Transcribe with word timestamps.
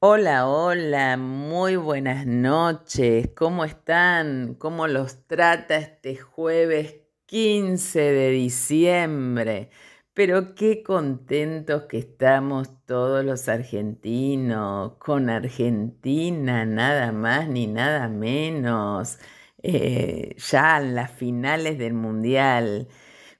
Hola, 0.00 0.46
hola, 0.46 1.16
muy 1.16 1.74
buenas 1.74 2.24
noches. 2.24 3.30
¿Cómo 3.36 3.64
están? 3.64 4.54
¿Cómo 4.54 4.86
los 4.86 5.26
trata 5.26 5.76
este 5.76 6.14
jueves 6.16 7.00
15 7.26 7.98
de 8.00 8.30
diciembre? 8.30 9.70
Pero 10.14 10.54
qué 10.54 10.84
contentos 10.84 11.84
que 11.86 11.98
estamos 11.98 12.68
todos 12.86 13.24
los 13.24 13.48
argentinos, 13.48 14.92
con 14.98 15.30
Argentina, 15.30 16.64
nada 16.64 17.10
más 17.10 17.48
ni 17.48 17.66
nada 17.66 18.08
menos. 18.08 19.18
Eh, 19.64 20.36
ya 20.38 20.78
en 20.78 20.94
las 20.94 21.10
finales 21.10 21.76
del 21.76 21.94
Mundial, 21.94 22.86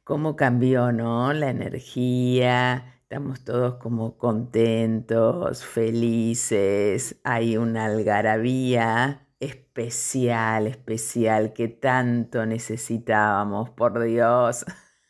cómo 0.03 0.35
cambió, 0.35 0.91
¿no? 0.91 1.33
La 1.33 1.51
energía 1.51 2.98
Estamos 3.11 3.43
todos 3.43 3.77
como 3.77 4.19
contentos, 4.19 5.65
felices, 5.65 7.19
hay 7.25 7.57
una 7.57 7.87
algarabía 7.87 9.27
especial, 9.41 10.67
especial 10.67 11.55
que 11.55 11.69
tanto 11.69 12.45
necesitábamos, 12.45 13.71
por 13.71 13.99
Dios. 14.03 14.67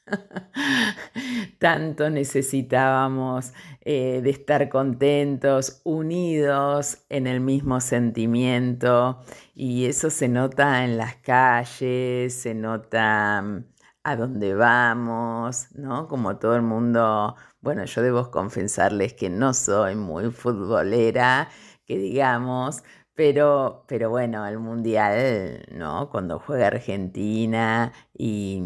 tanto 1.58 2.08
necesitábamos 2.08 3.52
eh, 3.80 4.20
de 4.22 4.30
estar 4.30 4.68
contentos, 4.68 5.80
unidos 5.82 7.04
en 7.08 7.26
el 7.26 7.40
mismo 7.40 7.80
sentimiento 7.80 9.18
y 9.56 9.86
eso 9.86 10.08
se 10.10 10.28
nota 10.28 10.84
en 10.84 10.98
las 10.98 11.16
calles, 11.16 12.32
se 12.32 12.54
nota 12.54 13.42
mm, 13.42 13.64
a 14.04 14.16
dónde 14.16 14.54
vamos, 14.54 15.66
¿no? 15.74 16.06
Como 16.06 16.38
todo 16.38 16.54
el 16.54 16.62
mundo 16.62 17.34
bueno, 17.60 17.84
yo 17.84 18.02
debo 18.02 18.30
confesarles 18.30 19.14
que 19.14 19.30
no 19.30 19.54
soy 19.54 19.96
muy 19.96 20.30
futbolera, 20.30 21.48
que 21.86 21.98
digamos, 21.98 22.82
pero, 23.14 23.84
pero 23.88 24.10
bueno, 24.10 24.46
el 24.46 24.58
mundial, 24.58 25.66
¿no? 25.72 26.08
Cuando 26.10 26.38
juega 26.38 26.68
Argentina 26.68 27.92
y 28.14 28.62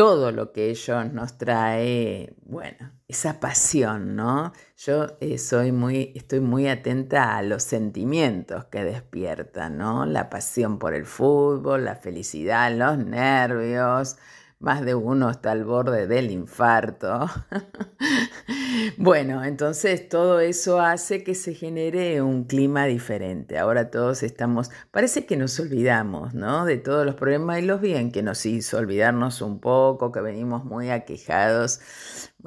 todo 0.00 0.32
lo 0.32 0.50
que 0.52 0.70
ellos 0.70 1.12
nos 1.12 1.36
trae, 1.36 2.34
bueno, 2.46 2.90
esa 3.06 3.38
pasión, 3.38 4.16
¿no? 4.16 4.52
Yo 4.78 5.18
eh, 5.20 5.36
soy 5.36 5.72
muy, 5.72 6.12
estoy 6.14 6.40
muy 6.40 6.68
atenta 6.68 7.36
a 7.36 7.42
los 7.42 7.64
sentimientos 7.64 8.64
que 8.66 8.82
despiertan, 8.82 9.76
¿no? 9.76 10.06
La 10.06 10.30
pasión 10.30 10.78
por 10.78 10.94
el 10.94 11.04
fútbol, 11.04 11.84
la 11.84 11.96
felicidad, 11.96 12.74
los 12.74 12.96
nervios, 12.96 14.16
más 14.60 14.84
de 14.84 14.94
uno 14.94 15.30
está 15.30 15.52
al 15.52 15.64
borde 15.64 16.06
del 16.06 16.30
infarto. 16.30 17.26
bueno, 18.98 19.42
entonces 19.42 20.06
todo 20.06 20.38
eso 20.38 20.80
hace 20.80 21.24
que 21.24 21.34
se 21.34 21.54
genere 21.54 22.20
un 22.20 22.44
clima 22.44 22.84
diferente. 22.84 23.58
Ahora 23.58 23.90
todos 23.90 24.22
estamos, 24.22 24.70
parece 24.90 25.24
que 25.24 25.38
nos 25.38 25.58
olvidamos, 25.58 26.34
¿no? 26.34 26.66
De 26.66 26.76
todos 26.76 27.06
los 27.06 27.14
problemas 27.14 27.58
y 27.60 27.62
los 27.62 27.80
bien 27.80 28.12
que 28.12 28.22
nos 28.22 28.44
hizo 28.44 28.76
olvidarnos 28.76 29.40
un 29.40 29.60
poco, 29.60 30.12
que 30.12 30.20
venimos 30.20 30.62
muy 30.66 30.90
aquejados 30.90 31.80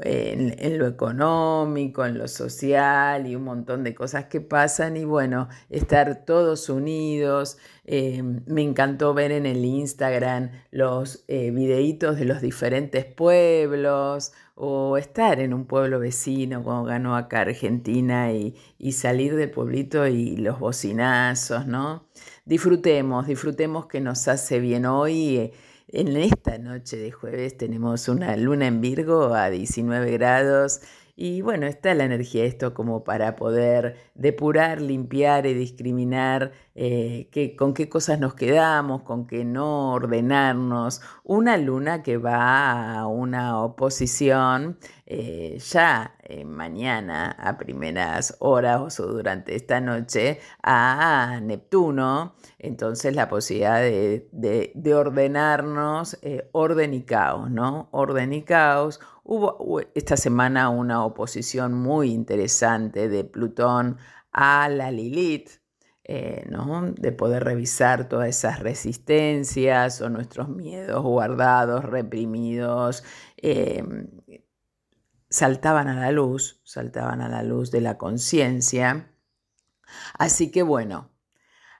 en, 0.02 0.78
lo 0.78 0.88
económico, 0.88 2.06
en 2.06 2.20
lo 2.20 2.28
social 2.28 3.26
y 3.26 3.36
un 3.36 3.44
montón 3.44 3.84
de 3.84 3.96
cosas 3.96 4.26
que 4.26 4.40
pasan 4.40 4.98
y 4.98 5.06
bueno, 5.06 5.50
estar 5.72 6.26
todos 6.26 6.70
unidos. 6.70 7.58
Eh, 7.86 8.24
me 8.24 8.62
encantó 8.62 9.14
ver 9.14 9.34
en 9.34 9.46
el 9.46 9.66
Instagram 9.66 10.52
los 10.72 11.26
eh, 11.28 11.52
videitos 11.52 12.18
de 12.18 12.24
los 12.24 12.42
diferentes 12.42 13.04
pueblos 13.04 14.32
o 14.56 14.98
estar 14.98 15.42
en 15.42 15.54
un 15.54 15.66
pueblo 15.66 16.00
vecino 16.00 16.64
como 16.64 16.86
ganó 16.86 17.18
acá 17.18 17.42
Argentina 17.42 18.32
y, 18.32 18.56
y 18.78 18.94
salir 18.94 19.36
del 19.36 19.52
pueblito 19.52 20.08
y 20.08 20.38
los 20.38 20.60
bocinazos, 20.60 21.68
¿no? 21.68 22.08
Disfrutemos, 22.46 23.28
disfrutemos 23.28 23.88
que 23.88 24.00
nos 24.00 24.28
hace 24.30 24.60
bien 24.60 24.86
hoy. 24.86 25.38
Eh, 25.38 25.54
en 25.90 26.16
esta 26.16 26.58
noche 26.58 26.98
de 26.98 27.12
jueves 27.12 27.58
tenemos 27.58 28.08
una 28.08 28.36
luna 28.38 28.68
en 28.68 28.82
Virgo 28.82 29.36
a 29.36 29.50
19 29.50 30.12
grados 30.12 30.82
y 31.16 31.42
bueno, 31.42 31.68
está 31.68 31.94
la 31.94 32.06
energía 32.06 32.44
esto 32.44 32.74
como 32.74 33.04
para 33.04 33.36
poder 33.36 33.98
depurar, 34.16 34.82
limpiar 34.82 35.46
y 35.46 35.54
discriminar 35.54 36.52
eh, 36.74 37.30
con 37.56 37.76
qué 37.76 37.88
cosas 37.88 38.20
nos 38.20 38.34
quedamos, 38.34 39.04
con 39.04 39.28
qué 39.28 39.46
no 39.46 39.92
ordenarnos. 39.92 41.02
Una 41.24 41.58
luna 41.58 42.02
que 42.02 42.18
va 42.18 42.94
a 42.98 43.08
una 43.08 43.62
oposición 43.62 44.80
eh, 45.16 45.60
ya 45.60 46.16
eh, 46.24 46.44
mañana 46.46 47.32
a 47.32 47.58
primeras 47.58 48.36
horas 48.40 49.00
o 49.00 49.08
durante 49.08 49.56
esta 49.56 49.80
noche 49.82 50.40
a 50.62 51.40
Neptuno. 51.42 52.36
Entonces 52.60 53.16
la 53.16 53.28
posibilidad 53.28 53.80
de, 53.82 54.72
de 54.76 54.96
ordenarnos, 54.96 56.18
orden 56.52 56.94
y 56.94 57.04
caos, 57.04 57.52
¿no? 57.52 57.90
Orden 57.92 58.34
y 58.34 58.44
caos 58.44 59.00
Hubo 59.26 59.80
esta 59.96 60.18
semana 60.18 60.70
una 60.70 61.06
oposición 61.06 61.74
muy 61.74 62.12
interesante 62.12 63.08
de 63.08 63.24
Plutón 63.24 63.98
a 64.34 64.68
la 64.68 64.92
Lilith, 64.92 65.50
eh, 66.04 66.46
de 66.98 67.12
poder 67.14 67.46
revisar 67.46 68.10
todas 68.10 68.28
esas 68.28 68.60
resistencias 68.60 70.02
o 70.02 70.10
nuestros 70.10 70.50
miedos 70.50 71.02
guardados, 71.02 71.86
reprimidos, 71.86 73.06
saltaban 75.34 75.88
a 75.88 76.00
la 76.00 76.12
luz, 76.12 76.62
saltaban 76.64 77.20
a 77.20 77.28
la 77.28 77.42
luz 77.42 77.72
de 77.72 77.82
la 77.82 77.98
conciencia. 77.98 79.12
Así 80.14 80.52
que 80.52 80.62
bueno, 80.62 81.10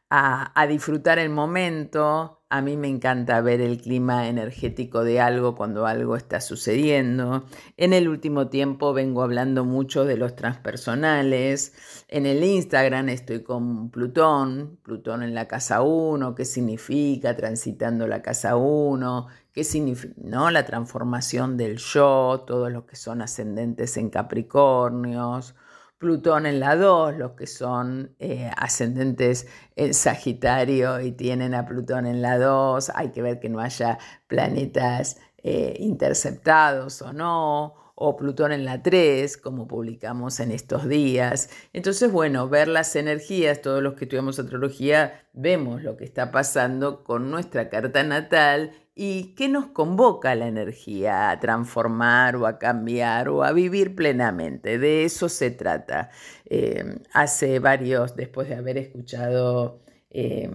a 0.10 0.66
disfrutar 0.68 1.20
el 1.20 1.30
momento, 1.30 2.44
a 2.54 2.62
mí 2.62 2.78
me 2.78 2.88
encanta 2.88 3.42
ver 3.42 3.62
el 3.62 3.82
clima 3.82 4.28
energético 4.28 5.04
de 5.04 5.20
algo 5.20 5.56
cuando 5.56 5.88
algo 5.88 6.16
está 6.16 6.40
sucediendo. 6.40 7.46
En 7.78 7.94
el 7.94 8.08
último 8.08 8.50
tiempo 8.50 8.94
vengo 8.94 9.24
hablando 9.24 9.66
mucho 9.66 10.06
de 10.06 10.18
los 10.18 10.36
transpersonales. 10.36 11.74
En 12.10 12.28
el 12.28 12.44
Instagram 12.44 13.10
estoy 13.10 13.42
con 13.42 13.90
Plutón, 13.90 14.78
Plutón 14.84 15.24
en 15.24 15.34
la 15.34 15.48
casa 15.48 15.82
1, 15.82 16.36
qué 16.36 16.46
significa 16.46 17.36
transitando 17.36 18.06
la 18.06 18.22
casa 18.22 18.56
1, 18.56 19.28
qué 19.54 19.64
significa 19.64 20.14
¿no? 20.18 20.52
la 20.52 20.66
transformación 20.66 21.58
del 21.58 21.78
yo, 21.78 22.44
todos 22.46 22.72
los 22.72 22.86
que 22.86 22.96
son 22.96 23.22
ascendentes 23.22 23.96
en 23.98 24.10
Capricornios. 24.10 25.56
Plutón 26.00 26.46
en 26.46 26.60
la 26.60 26.76
2, 26.76 27.16
los 27.16 27.32
que 27.32 27.48
son 27.48 28.14
eh, 28.20 28.52
ascendentes 28.58 29.48
en 29.78 29.94
Sagitario 29.94 31.00
y 31.00 31.14
tienen 31.14 31.54
a 31.54 31.66
Plutón 31.66 32.06
en 32.06 32.22
la 32.22 32.38
2, 32.38 32.92
hay 32.94 33.12
que 33.12 33.22
ver 33.22 33.40
que 33.40 33.48
no 33.48 33.62
haya 33.62 34.00
planetas 34.28 35.18
eh, 35.38 35.78
interceptados 35.80 37.02
o 37.02 37.14
no, 37.14 37.76
o 37.96 38.18
Plutón 38.18 38.52
en 38.52 38.66
la 38.66 38.82
3, 38.84 39.38
como 39.38 39.66
publicamos 39.66 40.42
en 40.42 40.52
estos 40.52 40.90
días. 40.90 41.50
Entonces, 41.72 42.12
bueno, 42.12 42.50
ver 42.50 42.68
las 42.68 42.98
energías, 42.98 43.62
todos 43.62 43.82
los 43.82 43.94
que 43.94 44.04
estudiamos 44.04 44.40
astrología, 44.40 45.24
vemos 45.32 45.84
lo 45.84 45.96
que 45.96 46.04
está 46.04 46.32
pasando 46.32 47.06
con 47.06 47.32
nuestra 47.32 47.70
carta 47.70 48.04
natal 48.04 48.72
y 48.96 49.34
qué 49.36 49.50
nos 49.50 49.68
convoca 49.68 50.36
la 50.36 50.48
energía 50.48 51.32
a 51.32 51.40
transformar 51.40 52.36
o 52.36 52.46
a 52.46 52.60
cambiar 52.60 53.30
o 53.30 53.44
a 53.44 53.52
vivir 53.52 53.96
plenamente. 53.96 54.78
De 54.78 55.04
eso 55.06 55.30
se 55.30 55.52
trata. 55.52 56.10
Eh, 56.46 57.02
hace 57.14 57.60
varios, 57.60 58.16
después 58.16 58.50
de 58.50 58.56
haber 58.56 58.78
escuchado 58.78 59.82
eh, 60.12 60.50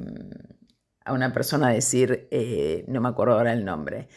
a 1.04 1.12
una 1.12 1.32
persona 1.32 1.71
decir, 1.71 2.28
eh, 2.31 2.84
no 2.87 3.00
me 3.00 3.09
acuerdo 3.09 3.34
ahora 3.34 3.53
el 3.53 3.65
nombre, 3.65 4.09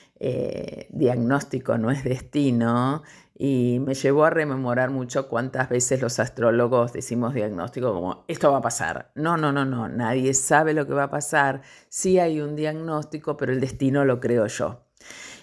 diagnóstico 0.90 1.78
no 1.78 1.90
es 1.90 2.04
destino, 2.04 3.02
y 3.44 3.80
me 3.80 3.96
llevó 3.96 4.26
a 4.26 4.30
rememorar 4.30 4.92
mucho 4.92 5.28
cuántas 5.28 5.68
veces 5.68 6.00
los 6.00 6.20
astrólogos 6.20 6.94
decimos 6.94 7.34
diagnóstico 7.34 7.92
como 7.92 8.24
esto 8.28 8.52
va 8.52 8.60
a 8.60 8.62
pasar. 8.62 9.12
No, 9.16 9.36
no, 9.36 9.52
no, 9.52 9.66
no, 9.66 9.90
nadie 9.90 10.36
sabe 10.36 10.76
lo 10.76 10.86
que 10.86 10.94
va 10.94 11.06
a 11.06 11.10
pasar. 11.10 11.64
Sí 11.90 12.20
hay 12.20 12.40
un 12.40 12.56
diagnóstico, 12.56 13.38
pero 13.38 13.52
el 13.52 13.60
destino 13.60 14.06
lo 14.06 14.20
creo 14.20 14.46
yo. 14.46 14.86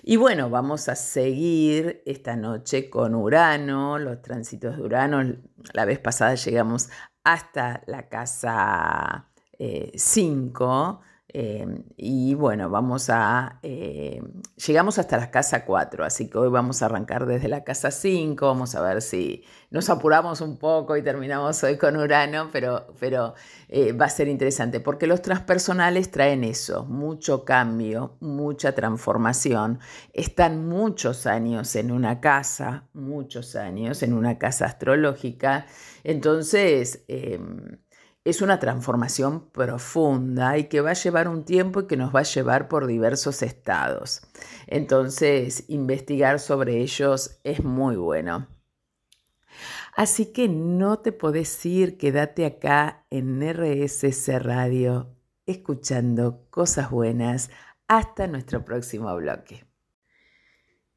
Y 0.05 0.15
bueno, 0.15 0.49
vamos 0.49 0.89
a 0.89 0.95
seguir 0.95 2.05
esta 2.07 2.37
noche 2.37 2.89
con 2.89 3.17
Urano, 3.17 3.99
los 3.99 4.23
tránsitos 4.23 4.77
de 4.77 4.83
Urano. 4.85 5.35
La 5.73 5.85
vez 5.85 5.99
pasada 5.99 6.37
llegamos 6.37 6.91
hasta 7.25 7.83
la 7.89 8.09
casa 8.09 9.29
5. 9.59 11.01
Em, 11.31 11.85
y 11.97 12.33
bueno, 12.35 12.71
vamos 12.71 13.11
a... 13.11 13.59
Eh, 13.63 14.23
llegamos 14.67 14.99
hasta 14.99 15.19
la 15.19 15.31
casa 15.31 15.67
4, 15.67 16.05
así 16.05 16.31
que 16.31 16.39
hoy 16.39 16.49
vamos 16.49 16.81
a 16.81 16.87
arrancar 16.87 17.27
desde 17.27 17.49
la 17.49 17.65
casa 17.65 17.91
5, 17.91 18.47
vamos 18.47 18.75
a 18.75 18.81
ver 18.81 19.03
si 19.03 19.45
nos 19.71 19.91
apuramos 19.91 20.41
un 20.41 20.57
poco 20.57 20.97
y 20.97 21.03
terminamos 21.03 21.63
hoy 21.63 21.77
con 21.77 21.99
Urano, 21.99 22.49
pero, 22.51 22.87
pero 22.99 23.35
eh, 23.69 23.93
va 23.93 24.07
a 24.07 24.09
ser 24.09 24.29
interesante, 24.29 24.81
porque 24.81 25.07
los 25.07 25.21
transpersonales 25.21 26.11
traen 26.11 26.45
eso, 26.45 26.87
mucho 26.87 27.45
cambio, 27.45 28.17
mucha 28.21 28.75
transformación. 28.75 29.81
Están 30.15 30.67
muchos 30.67 31.27
años 31.27 31.77
en 31.77 31.91
una 31.91 32.21
casa, 32.21 32.89
muchos 32.95 33.55
años 33.55 34.03
en 34.03 34.15
una 34.15 34.39
casa 34.39 34.65
astrológica, 34.65 35.67
entonces... 36.05 37.05
Es 38.29 38.43
una 38.43 38.59
transformación 38.59 39.49
profunda 39.49 40.59
y 40.59 40.65
que 40.65 40.83
va 40.83 40.91
a 40.91 40.93
llevar 40.93 41.29
un 41.29 41.47
tiempo 41.47 41.81
y 41.81 41.87
que 41.87 41.97
nos 41.97 42.15
va 42.15 42.21
a 42.21 42.25
llevar 42.25 42.69
por 42.69 42.87
diversos 42.87 43.41
estados. 43.41 44.21
Entonces, 44.67 45.65
investigar 45.69 46.39
sobre 46.39 46.83
ellos 46.83 47.41
es 47.43 47.65
muy 47.65 47.97
bueno. 47.97 48.47
Así 49.97 50.31
que 50.31 50.47
no 50.47 50.99
te 50.99 51.13
podés 51.13 51.65
ir, 51.65 51.97
quédate 51.97 52.45
acá 52.45 53.07
en 53.09 53.41
RSC 53.41 54.39
Radio 54.39 55.17
escuchando 55.47 56.45
cosas 56.51 56.91
buenas 56.91 57.49
hasta 57.87 58.27
nuestro 58.27 58.63
próximo 58.63 59.17
bloque. 59.17 59.65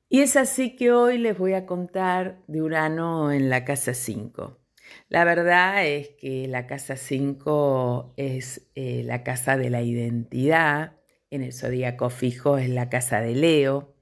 Y 0.09 0.19
es 0.19 0.35
así 0.35 0.75
que 0.75 0.91
hoy 0.91 1.17
les 1.17 1.37
voy 1.37 1.53
a 1.53 1.65
contar 1.65 2.43
de 2.47 2.61
Urano 2.61 3.31
en 3.31 3.49
la 3.49 3.63
casa 3.63 3.93
5. 3.93 4.60
La 5.09 5.23
verdad 5.25 5.85
es 5.85 6.09
que 6.09 6.47
la 6.47 6.67
casa 6.67 6.95
5 6.95 8.13
es 8.17 8.69
eh, 8.75 9.03
la 9.05 9.23
casa 9.23 9.57
de 9.57 9.69
la 9.69 9.81
identidad, 9.81 10.93
en 11.31 11.43
el 11.43 11.53
zodíaco 11.53 12.09
fijo 12.09 12.57
es 12.57 12.69
la 12.69 12.89
casa 12.89 13.21
de 13.21 13.35
Leo. 13.35 13.95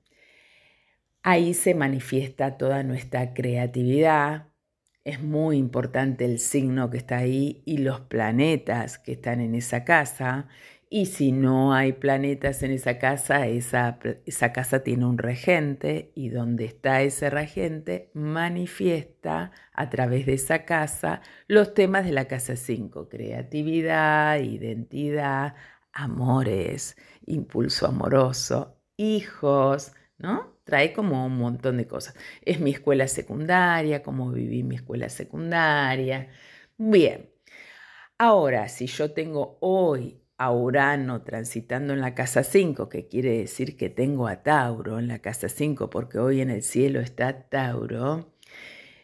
Ahí 1.21 1.53
se 1.53 1.75
manifiesta 1.75 2.57
toda 2.57 2.83
nuestra 2.83 3.33
creatividad. 3.33 4.47
Es 5.03 5.21
muy 5.21 5.57
importante 5.57 6.25
el 6.25 6.39
signo 6.39 6.89
que 6.89 6.97
está 6.97 7.17
ahí 7.17 7.61
y 7.65 7.77
los 7.77 8.01
planetas 8.01 8.97
que 8.97 9.13
están 9.13 9.41
en 9.41 9.53
esa 9.53 9.83
casa. 9.83 10.47
Y 10.91 11.05
si 11.05 11.31
no 11.31 11.73
hay 11.73 11.93
planetas 11.93 12.63
en 12.63 12.71
esa 12.71 12.97
casa, 12.97 13.45
esa, 13.47 13.99
esa, 14.25 14.51
casa 14.51 14.81
tiene 14.83 15.05
un 15.05 15.19
regente 15.19 16.11
y 16.15 16.29
donde 16.29 16.65
está 16.65 17.03
ese 17.03 17.29
regente 17.29 18.09
manifiesta 18.15 19.51
a 19.73 19.89
través 19.91 20.25
de 20.25 20.33
esa 20.33 20.65
casa 20.65 21.21
los 21.47 21.75
temas 21.75 22.05
de 22.05 22.11
la 22.11 22.25
casa 22.27 22.55
5, 22.55 23.07
creatividad, 23.07 24.39
identidad, 24.39 25.55
amores, 25.93 26.97
impulso 27.27 27.85
amoroso, 27.85 28.81
hijos, 28.97 29.93
¿no? 30.17 30.57
Trae 30.63 30.91
como 30.93 31.23
un 31.25 31.37
montón 31.37 31.77
de 31.77 31.87
cosas. 31.87 32.15
Es 32.41 32.59
mi 32.59 32.71
escuela 32.71 33.07
secundaria, 33.07 34.01
cómo 34.03 34.31
viví 34.31 34.63
mi 34.63 34.75
escuela 34.77 35.09
secundaria. 35.09 36.29
Bien, 36.77 37.29
ahora 38.17 38.67
si 38.69 38.87
yo 38.87 39.11
tengo 39.13 39.57
hoy 39.61 40.19
a 40.39 40.53
Urano 40.53 41.21
transitando 41.21 41.93
en 41.93 41.99
la 41.99 42.15
casa 42.15 42.43
5, 42.43 42.87
que 42.87 43.07
quiere 43.07 43.37
decir 43.37 43.75
que 43.75 43.89
tengo 43.89 44.25
a 44.27 44.41
Tauro 44.41 44.97
en 44.97 45.09
la 45.09 45.19
casa 45.19 45.49
5, 45.49 45.89
porque 45.89 46.17
hoy 46.17 46.39
en 46.39 46.49
el 46.49 46.63
cielo 46.63 47.01
está 47.01 47.49
Tauro, 47.49 48.31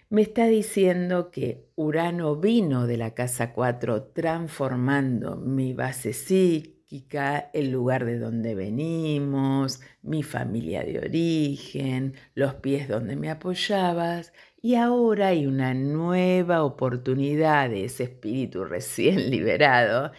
me 0.09 0.21
está 0.21 0.47
diciendo 0.47 1.31
que 1.31 1.67
Urano 1.75 2.37
vino 2.37 2.87
de 2.87 2.95
la 2.95 3.13
casa 3.13 3.51
4 3.51 4.03
transformando 4.13 5.35
mi 5.35 5.73
base 5.73 6.13
psíquica, 6.13 7.49
el 7.53 7.69
lugar 7.69 8.05
de 8.05 8.17
donde 8.17 8.55
venimos, 8.55 9.81
mi 10.03 10.23
familia 10.23 10.85
de 10.85 10.99
origen, 10.99 12.13
los 12.33 12.55
pies 12.55 12.87
donde 12.87 13.17
me 13.17 13.29
apoyabas, 13.29 14.31
y 14.61 14.75
ahora 14.75 15.27
hay 15.27 15.47
una 15.47 15.73
nueva 15.73 16.63
oportunidad 16.63 17.69
de 17.69 17.83
ese 17.83 18.03
espíritu 18.03 18.63
recién 18.63 19.29
liberado 19.29 20.13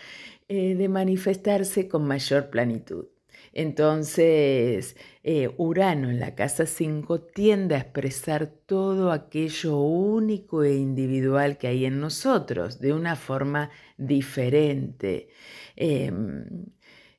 eh, 0.48 0.74
de 0.74 0.88
manifestarse 0.88 1.88
con 1.88 2.06
mayor 2.06 2.50
plenitud. 2.50 3.06
Entonces, 3.52 4.96
eh, 5.22 5.50
Urano 5.56 6.10
en 6.10 6.20
la 6.20 6.34
casa 6.34 6.66
5 6.66 7.20
tiende 7.22 7.74
a 7.74 7.78
expresar 7.78 8.46
todo 8.48 9.12
aquello 9.12 9.78
único 9.80 10.62
e 10.62 10.76
individual 10.76 11.56
que 11.58 11.68
hay 11.68 11.86
en 11.86 11.98
nosotros 12.00 12.80
de 12.80 12.92
una 12.92 13.16
forma 13.16 13.70
diferente. 13.96 15.28
Em, 15.74 16.66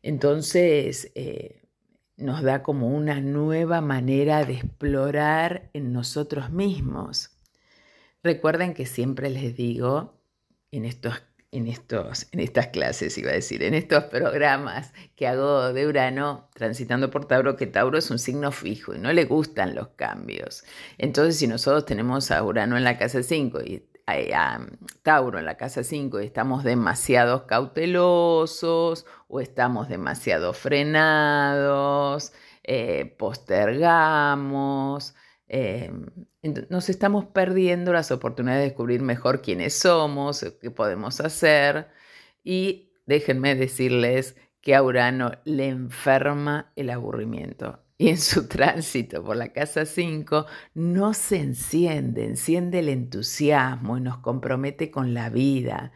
entonces, 0.04 1.12
eh, 1.16 1.64
nos 2.18 2.44
da 2.44 2.64
como 2.64 2.88
una 2.96 3.20
nueva 3.20 3.82
manera 3.82 4.46
de 4.46 4.54
explorar 4.54 5.70
en 5.74 5.92
nosotros 5.92 6.52
mismos. 6.52 7.32
Recuerden 8.24 8.74
que 8.74 8.86
siempre 8.86 9.30
les 9.30 9.56
digo 9.56 10.22
en 10.72 10.86
estos 10.86 11.24
en, 11.58 11.68
estos, 11.68 12.28
en 12.32 12.40
estas 12.40 12.68
clases, 12.68 13.18
iba 13.18 13.32
a 13.32 13.34
decir, 13.34 13.64
en 13.64 13.74
estos 13.74 14.04
programas 14.06 14.94
que 15.16 15.28
hago 15.28 15.74
de 15.74 15.88
Urano, 15.88 16.50
transitando 16.54 17.10
por 17.10 17.26
Tauro, 17.26 17.56
que 17.56 17.66
Tauro 17.66 17.98
es 17.98 18.12
un 18.12 18.20
signo 18.20 18.52
fijo 18.52 18.94
y 18.94 19.00
no 19.00 19.12
le 19.12 19.26
gustan 19.26 19.74
los 19.74 19.88
cambios. 19.90 20.64
Entonces, 21.00 21.38
si 21.38 21.48
nosotros 21.48 21.86
tenemos 21.86 22.30
a 22.30 22.44
Urano 22.44 22.78
en 22.78 22.84
la 22.84 23.00
casa 23.00 23.24
5 23.24 23.62
y 23.64 23.84
a 24.06 24.68
Tauro 25.02 25.40
en 25.40 25.46
la 25.46 25.58
casa 25.58 25.84
5 25.84 26.22
y 26.22 26.26
estamos 26.26 26.64
demasiado 26.64 27.48
cautelosos 27.48 29.08
o 29.28 29.42
estamos 29.42 29.90
demasiado 29.90 30.54
frenados, 30.54 32.34
eh, 32.64 33.16
postergamos, 33.18 35.16
eh, 35.48 35.92
nos 36.70 36.90
estamos 36.90 37.26
perdiendo 37.26 37.94
las 37.94 38.12
oportunidades 38.12 38.62
de 38.62 38.70
descubrir 38.70 39.02
mejor 39.02 39.42
quiénes 39.42 39.74
somos, 39.74 40.46
qué 40.62 40.72
podemos 40.72 41.20
hacer. 41.22 41.88
Y 42.44 42.92
déjenme 43.06 43.56
decirles 43.56 44.36
que 44.62 44.76
a 44.76 44.84
Urano 44.84 45.32
le 45.46 45.70
enferma 45.70 46.72
el 46.76 46.90
aburrimiento. 46.90 47.82
Y 47.98 48.10
en 48.10 48.18
su 48.18 48.48
tránsito 48.50 49.24
por 49.24 49.38
la 49.38 49.54
casa 49.54 49.86
5 49.86 50.46
no 50.76 51.14
se 51.14 51.38
enciende, 51.38 52.26
enciende 52.26 52.80
el 52.80 52.90
entusiasmo 52.90 53.98
y 53.98 54.02
nos 54.02 54.20
compromete 54.20 54.92
con 54.92 55.14
la 55.14 55.30
vida. 55.30 55.92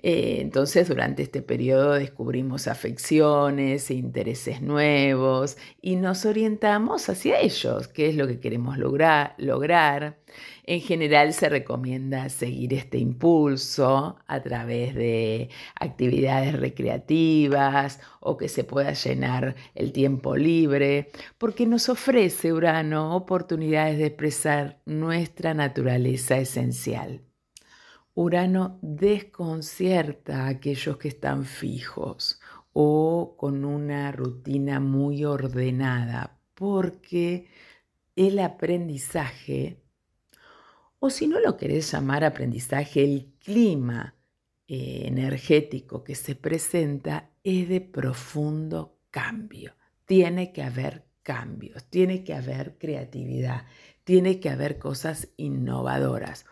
Eh, 0.00 0.38
entonces, 0.40 0.88
durante 0.88 1.22
este 1.22 1.42
periodo 1.42 1.94
descubrimos 1.94 2.68
afecciones, 2.68 3.90
e 3.90 3.94
intereses 3.94 4.62
nuevos 4.62 5.56
y 5.82 5.96
nos 5.96 6.24
orientamos 6.24 7.08
hacia 7.08 7.40
ellos, 7.40 7.88
qué 7.88 8.08
es 8.08 8.16
lo 8.16 8.26
que 8.28 8.40
queremos 8.40 8.78
lograr. 8.78 9.34
lograr. 9.38 10.18
En 10.64 10.80
general 10.80 11.32
se 11.32 11.48
recomienda 11.48 12.28
seguir 12.28 12.74
este 12.74 12.98
impulso 12.98 14.18
a 14.26 14.42
través 14.42 14.94
de 14.94 15.48
actividades 15.80 16.52
recreativas 16.58 18.00
o 18.20 18.36
que 18.36 18.48
se 18.48 18.64
pueda 18.64 18.92
llenar 18.92 19.56
el 19.74 19.92
tiempo 19.92 20.36
libre, 20.36 21.08
porque 21.38 21.66
nos 21.66 21.88
ofrece 21.88 22.52
Urano 22.52 23.16
oportunidades 23.16 23.98
de 23.98 24.06
expresar 24.06 24.80
nuestra 24.84 25.54
naturaleza 25.54 26.36
esencial. 26.36 27.27
Urano 28.20 28.80
desconcierta 28.82 30.46
a 30.46 30.48
aquellos 30.48 30.96
que 30.96 31.06
están 31.06 31.44
fijos 31.44 32.40
o 32.72 33.36
con 33.38 33.64
una 33.64 34.10
rutina 34.10 34.80
muy 34.80 35.24
ordenada, 35.24 36.40
porque 36.54 37.46
el 38.16 38.40
aprendizaje, 38.40 39.84
o 40.98 41.10
si 41.10 41.28
no 41.28 41.38
lo 41.38 41.56
querés 41.56 41.92
llamar 41.92 42.24
aprendizaje, 42.24 43.04
el 43.04 43.34
clima 43.38 44.16
eh, 44.66 45.02
energético 45.04 46.02
que 46.02 46.16
se 46.16 46.34
presenta 46.34 47.30
es 47.44 47.68
de 47.68 47.80
profundo 47.80 48.98
cambio. 49.12 49.76
Tiene 50.06 50.52
que 50.52 50.64
haber 50.64 51.04
cambios, 51.22 51.84
tiene 51.84 52.24
que 52.24 52.34
haber 52.34 52.78
creatividad, 52.78 53.66
tiene 54.02 54.40
que 54.40 54.50
haber 54.50 54.80
cosas 54.80 55.28
innovadoras 55.36 56.46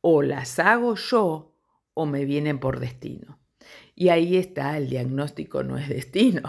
o 0.00 0.22
las 0.22 0.58
hago 0.58 0.94
yo 0.94 1.54
o 1.94 2.06
me 2.06 2.24
vienen 2.24 2.58
por 2.58 2.80
destino. 2.80 3.38
Y 3.94 4.10
ahí 4.10 4.36
está, 4.36 4.76
el 4.76 4.88
diagnóstico 4.88 5.64
no 5.64 5.76
es 5.76 5.88
destino, 5.88 6.42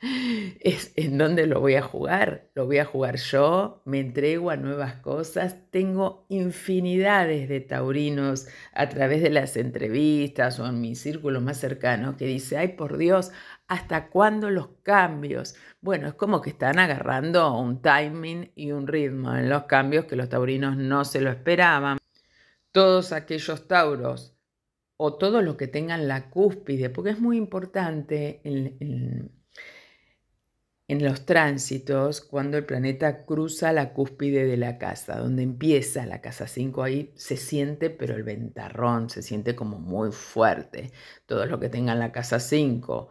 es 0.60 0.92
en 0.94 1.18
dónde 1.18 1.48
lo 1.48 1.60
voy 1.60 1.74
a 1.74 1.82
jugar. 1.82 2.48
Lo 2.54 2.66
voy 2.66 2.78
a 2.78 2.84
jugar 2.84 3.16
yo, 3.16 3.82
me 3.84 3.98
entrego 3.98 4.50
a 4.50 4.56
nuevas 4.56 4.94
cosas. 4.94 5.56
Tengo 5.72 6.26
infinidades 6.28 7.48
de 7.48 7.60
taurinos 7.60 8.46
a 8.72 8.88
través 8.88 9.20
de 9.20 9.30
las 9.30 9.56
entrevistas 9.56 10.60
o 10.60 10.66
en 10.68 10.80
mi 10.80 10.94
círculo 10.94 11.40
más 11.40 11.58
cercano 11.58 12.16
que 12.16 12.26
dice, 12.26 12.56
ay 12.56 12.68
por 12.68 12.98
Dios, 12.98 13.32
¿hasta 13.66 14.08
cuándo 14.08 14.50
los 14.50 14.68
cambios? 14.84 15.56
Bueno, 15.80 16.06
es 16.06 16.14
como 16.14 16.40
que 16.40 16.50
están 16.50 16.78
agarrando 16.78 17.58
un 17.58 17.82
timing 17.82 18.52
y 18.54 18.70
un 18.70 18.86
ritmo 18.86 19.34
en 19.34 19.48
los 19.48 19.64
cambios 19.64 20.04
que 20.04 20.14
los 20.14 20.28
taurinos 20.28 20.76
no 20.76 21.04
se 21.04 21.20
lo 21.20 21.30
esperaban 21.30 21.98
todos 22.76 23.12
aquellos 23.12 23.68
tauros 23.68 24.36
o 24.98 25.14
todos 25.14 25.42
los 25.42 25.56
que 25.56 25.66
tengan 25.66 26.08
la 26.08 26.28
cúspide, 26.28 26.90
porque 26.90 27.08
es 27.08 27.18
muy 27.18 27.38
importante 27.38 28.42
en, 28.44 29.32
los 30.86 31.24
tránsitos 31.24 32.20
cuando 32.20 32.58
el 32.58 32.66
planeta 32.66 33.24
cruza 33.24 33.72
la 33.72 33.94
cúspide 33.94 34.44
de 34.44 34.58
la 34.58 34.76
casa, 34.76 35.16
donde 35.18 35.42
empieza 35.42 36.04
la 36.04 36.20
casa 36.20 36.46
5, 36.46 36.82
ahí 36.82 37.14
se 37.16 37.38
siente, 37.38 37.88
pero 37.88 38.14
el 38.14 38.24
ventarrón 38.24 39.08
se 39.08 39.22
siente 39.22 39.56
como 39.56 39.78
muy 39.78 40.12
fuerte. 40.12 40.92
Todos 41.24 41.48
los 41.48 41.58
que 41.58 41.70
tengan 41.70 41.98
la 41.98 42.12
casa 42.12 42.40
5 42.40 43.08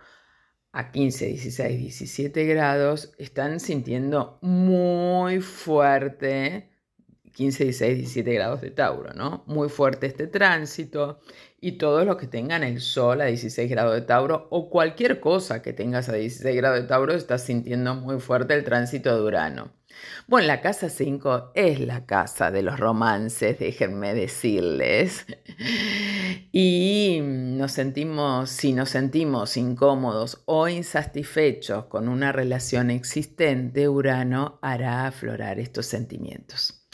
a 0.73 0.91
15, 0.91 1.25
16, 1.25 1.79
17 1.79 2.45
grados 2.45 3.15
están 3.17 3.59
sintiendo 3.59 4.37
muy 4.43 5.39
fuerte 5.41 6.74
15, 7.35 7.65
16, 7.65 7.97
17 7.97 8.33
grados 8.33 8.61
de 8.61 8.71
Tauro, 8.71 9.13
¿no? 9.13 9.43
Muy 9.45 9.67
fuerte 9.67 10.07
este 10.07 10.25
tránsito 10.25 11.19
y 11.59 11.73
todos 11.73 12.05
los 12.05 12.15
que 12.15 12.27
tengan 12.27 12.63
el 12.63 12.79
Sol 12.79 13.19
a 13.19 13.25
16 13.25 13.69
grados 13.69 13.93
de 13.93 14.01
Tauro 14.01 14.47
o 14.51 14.69
cualquier 14.69 15.19
cosa 15.19 15.61
que 15.61 15.73
tengas 15.73 16.07
a 16.07 16.13
16 16.13 16.55
grados 16.55 16.79
de 16.79 16.87
Tauro, 16.87 17.13
estás 17.13 17.43
sintiendo 17.43 17.93
muy 17.93 18.19
fuerte 18.19 18.53
el 18.53 18.63
tránsito 18.63 19.13
de 19.13 19.21
Urano. 19.21 19.71
Bueno, 20.27 20.47
la 20.47 20.61
casa 20.61 20.89
5 20.89 21.51
es 21.55 21.79
la 21.79 22.05
casa 22.05 22.51
de 22.51 22.61
los 22.61 22.79
romances, 22.79 23.59
déjenme 23.59 24.13
decirles. 24.13 25.25
Y 26.57 27.19
nos 27.21 27.73
sentimos, 27.73 28.49
si 28.49 28.71
nos 28.71 28.89
sentimos 28.89 29.57
incómodos 29.57 30.41
o 30.45 30.69
insatisfechos 30.69 31.87
con 31.87 32.07
una 32.07 32.31
relación 32.31 32.91
existente, 32.91 33.89
Urano 33.89 34.57
hará 34.61 35.05
aflorar 35.05 35.59
estos 35.59 35.85
sentimientos. 35.85 36.84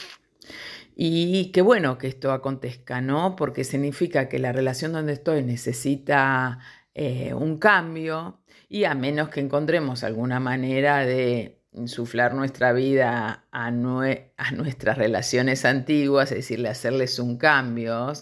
Y 0.94 1.50
qué 1.52 1.62
bueno 1.62 1.98
que 1.98 2.08
esto 2.08 2.32
acontezca, 2.32 3.00
¿no? 3.00 3.36
Porque 3.36 3.64
significa 3.64 4.28
que 4.28 4.38
la 4.38 4.52
relación 4.52 4.92
donde 4.92 5.14
estoy 5.14 5.42
necesita 5.42 6.60
eh, 6.94 7.34
un 7.34 7.58
cambio 7.58 8.40
y 8.68 8.84
a 8.84 8.94
menos 8.94 9.30
que 9.30 9.40
encontremos 9.40 10.04
alguna 10.04 10.40
manera 10.40 11.04
de 11.06 11.62
insuflar 11.72 12.34
nuestra 12.34 12.72
vida 12.72 13.46
a, 13.52 13.66
a 13.66 13.70
nuestras 13.70 14.98
relaciones 14.98 15.64
antiguas, 15.64 16.30
es 16.32 16.38
decir, 16.38 16.66
hacerles 16.66 17.18
un 17.18 17.38
cambio, 17.38 18.12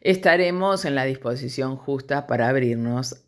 estaremos 0.00 0.84
en 0.86 0.94
la 0.94 1.04
disposición 1.04 1.76
justa 1.76 2.26
para 2.26 2.48
abrirnos 2.48 3.24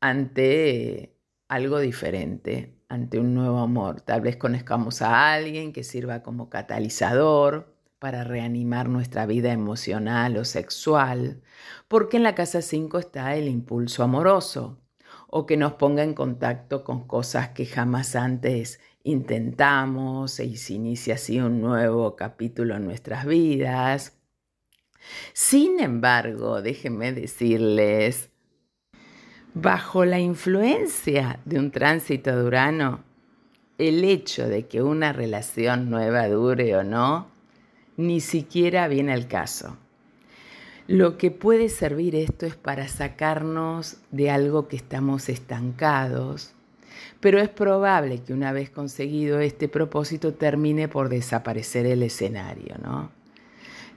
ante 0.00 1.16
algo 1.48 1.80
diferente, 1.80 2.76
ante 2.88 3.18
un 3.18 3.34
nuevo 3.34 3.58
amor. 3.58 4.00
Tal 4.02 4.20
vez 4.20 4.36
conozcamos 4.36 5.02
a 5.02 5.32
alguien 5.34 5.72
que 5.72 5.84
sirva 5.84 6.22
como 6.22 6.48
catalizador 6.50 7.75
para 8.06 8.22
reanimar 8.22 8.88
nuestra 8.88 9.26
vida 9.26 9.52
emocional 9.52 10.36
o 10.36 10.44
sexual, 10.44 11.42
porque 11.88 12.18
en 12.18 12.22
la 12.22 12.36
casa 12.36 12.62
5 12.62 13.00
está 13.00 13.34
el 13.34 13.48
impulso 13.48 14.04
amoroso, 14.04 14.78
o 15.26 15.44
que 15.44 15.56
nos 15.56 15.72
ponga 15.72 16.04
en 16.04 16.14
contacto 16.14 16.84
con 16.84 17.08
cosas 17.08 17.48
que 17.48 17.66
jamás 17.66 18.14
antes 18.14 18.78
intentamos 19.02 20.38
y 20.38 20.56
se 20.56 20.74
inicia 20.74 21.14
así 21.14 21.40
un 21.40 21.60
nuevo 21.60 22.14
capítulo 22.14 22.76
en 22.76 22.84
nuestras 22.84 23.26
vidas. 23.26 24.16
Sin 25.32 25.80
embargo, 25.80 26.62
déjenme 26.62 27.12
decirles, 27.12 28.30
bajo 29.52 30.04
la 30.04 30.20
influencia 30.20 31.40
de 31.44 31.58
un 31.58 31.72
tránsito 31.72 32.36
de 32.36 32.44
Urano, 32.44 33.02
el 33.78 34.04
hecho 34.04 34.48
de 34.48 34.68
que 34.68 34.80
una 34.80 35.12
relación 35.12 35.90
nueva 35.90 36.28
dure 36.28 36.76
o 36.76 36.84
no 36.84 37.34
ni 37.96 38.20
siquiera 38.20 38.88
viene 38.88 39.12
al 39.12 39.28
caso. 39.28 39.76
Lo 40.88 41.18
que 41.18 41.30
puede 41.30 41.68
servir 41.68 42.14
esto 42.14 42.46
es 42.46 42.54
para 42.54 42.86
sacarnos 42.86 43.96
de 44.12 44.30
algo 44.30 44.68
que 44.68 44.76
estamos 44.76 45.28
estancados, 45.28 46.52
pero 47.20 47.40
es 47.40 47.48
probable 47.48 48.22
que 48.22 48.32
una 48.32 48.52
vez 48.52 48.70
conseguido 48.70 49.40
este 49.40 49.68
propósito 49.68 50.34
termine 50.34 50.86
por 50.86 51.08
desaparecer 51.08 51.86
el 51.86 52.04
escenario, 52.04 52.76
¿no? 52.82 53.10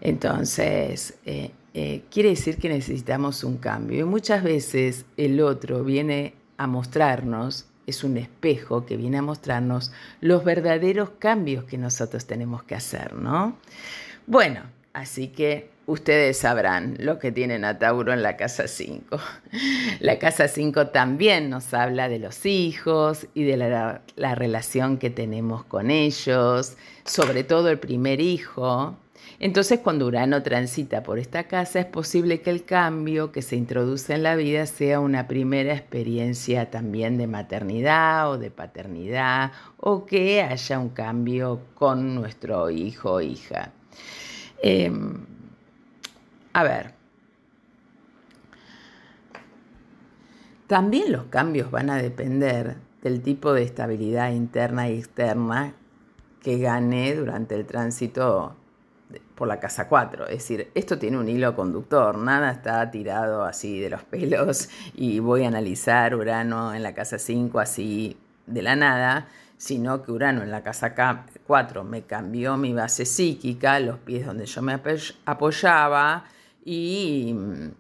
Entonces, 0.02 1.20
eh, 1.26 1.52
eh, 1.76 2.04
quiere 2.10 2.30
decir 2.30 2.58
que 2.58 2.70
necesitamos 2.70 3.44
un 3.44 3.58
cambio 3.58 4.00
y 4.00 4.04
muchas 4.06 4.44
veces 4.44 5.06
el 5.18 5.40
otro 5.42 5.84
viene 5.84 6.34
a 6.58 6.66
mostrarnos, 6.66 7.69
es 7.90 8.04
un 8.04 8.18
espejo 8.18 8.86
que 8.86 8.98
viene 8.98 9.18
a 9.18 9.22
mostrarnos 9.22 9.92
los 10.22 10.44
verdaderos 10.44 11.10
cambios 11.20 11.66
que 11.66 11.78
nosotros 11.78 12.26
tenemos 12.26 12.64
que 12.64 12.76
hacer, 12.76 13.14
¿no? 13.14 13.58
Bueno, 14.28 14.62
así 14.94 15.30
que 15.30 15.70
ustedes 15.88 16.38
sabrán 16.38 16.96
lo 17.00 17.18
que 17.18 17.32
tienen 17.32 17.66
a 17.66 17.80
Tauro 17.80 18.14
en 18.14 18.22
la 18.22 18.38
casa 18.38 18.68
5. 18.68 19.20
La 20.00 20.20
casa 20.20 20.48
5 20.48 20.88
también 20.88 21.50
nos 21.50 21.74
habla 21.74 22.08
de 22.10 22.20
los 22.20 22.46
hijos 22.46 23.28
y 23.34 23.44
de 23.44 23.58
la, 23.58 24.02
relación 24.36 24.98
que 24.98 25.10
tenemos 25.10 25.66
con 25.66 25.90
ellos, 25.90 26.78
sobre 27.06 27.44
todo 27.44 27.70
el 27.70 27.80
primer 27.80 28.22
hijo. 28.22 28.96
Entonces, 29.42 29.80
cuando 29.80 30.06
Urano 30.06 30.44
transita 30.44 31.02
por 31.02 31.18
esta 31.18 31.46
casa, 31.46 31.80
es 31.80 31.86
posible 31.86 32.42
que 32.42 32.50
el 32.50 32.66
cambio 32.66 33.32
que 33.32 33.42
se 33.42 33.56
introduce 33.56 34.14
en 34.14 34.24
la 34.24 34.36
vida 34.36 34.66
sea 34.66 35.00
una 35.00 35.30
primera 35.30 35.74
experiencia 35.74 36.70
también 36.70 37.18
de 37.18 37.28
maternidad 37.28 38.30
o 38.32 38.38
de 38.38 38.52
paternidad, 38.52 39.54
o 39.78 40.06
que 40.06 40.42
haya 40.42 40.78
un 40.78 40.90
cambio 40.90 41.62
con 41.74 42.16
nuestro 42.16 42.70
hijo 42.70 43.14
o 43.14 43.22
hija. 43.22 43.72
Em, 44.62 45.26
a 46.52 46.64
ver, 46.64 46.94
también 50.68 51.14
los 51.14 51.26
cambios 51.26 51.72
van 51.72 51.90
a 51.90 51.96
depender 51.96 52.76
del 53.02 53.22
tipo 53.22 53.54
de 53.54 53.64
estabilidad 53.64 54.32
interna 54.32 54.90
y 54.90 54.98
externa 54.98 55.74
que 56.44 56.58
gane 56.60 57.16
durante 57.16 57.56
el 57.56 57.66
tránsito 57.66 58.59
por 59.36 59.48
la 59.48 59.60
casa 59.60 59.88
4. 59.88 60.28
Es 60.28 60.40
decir, 60.40 60.72
esto 60.76 60.98
tiene 60.98 61.18
un 61.18 61.28
hilo 61.28 61.56
conductor, 61.56 62.18
nada 62.18 62.52
está 62.52 62.90
tirado 62.92 63.44
así 63.44 63.80
de 63.80 63.90
los 63.90 64.04
pelos 64.12 64.70
y 64.96 65.20
voy 65.20 65.44
a 65.44 65.48
analizar 65.48 66.16
Urano 66.16 66.74
en 66.74 66.84
la 66.84 66.94
casa 66.94 67.18
5 67.18 67.60
así 67.60 68.18
de 68.46 68.62
la 68.62 68.76
nada, 68.76 69.28
sino 69.58 70.02
que 70.02 70.12
Urano 70.12 70.44
en 70.44 70.52
la 70.52 70.64
casa 70.64 70.94
4 71.46 71.84
me 71.84 72.04
cambió 72.04 72.58
mi 72.58 72.74
base 72.74 73.06
psíquica, 73.06 73.80
los 73.80 74.00
pies 74.00 74.26
donde 74.26 74.46
yo 74.46 74.62
me 74.62 74.80
apoyaba 75.26 76.26
y 76.66 77.34
mm, 77.34 77.72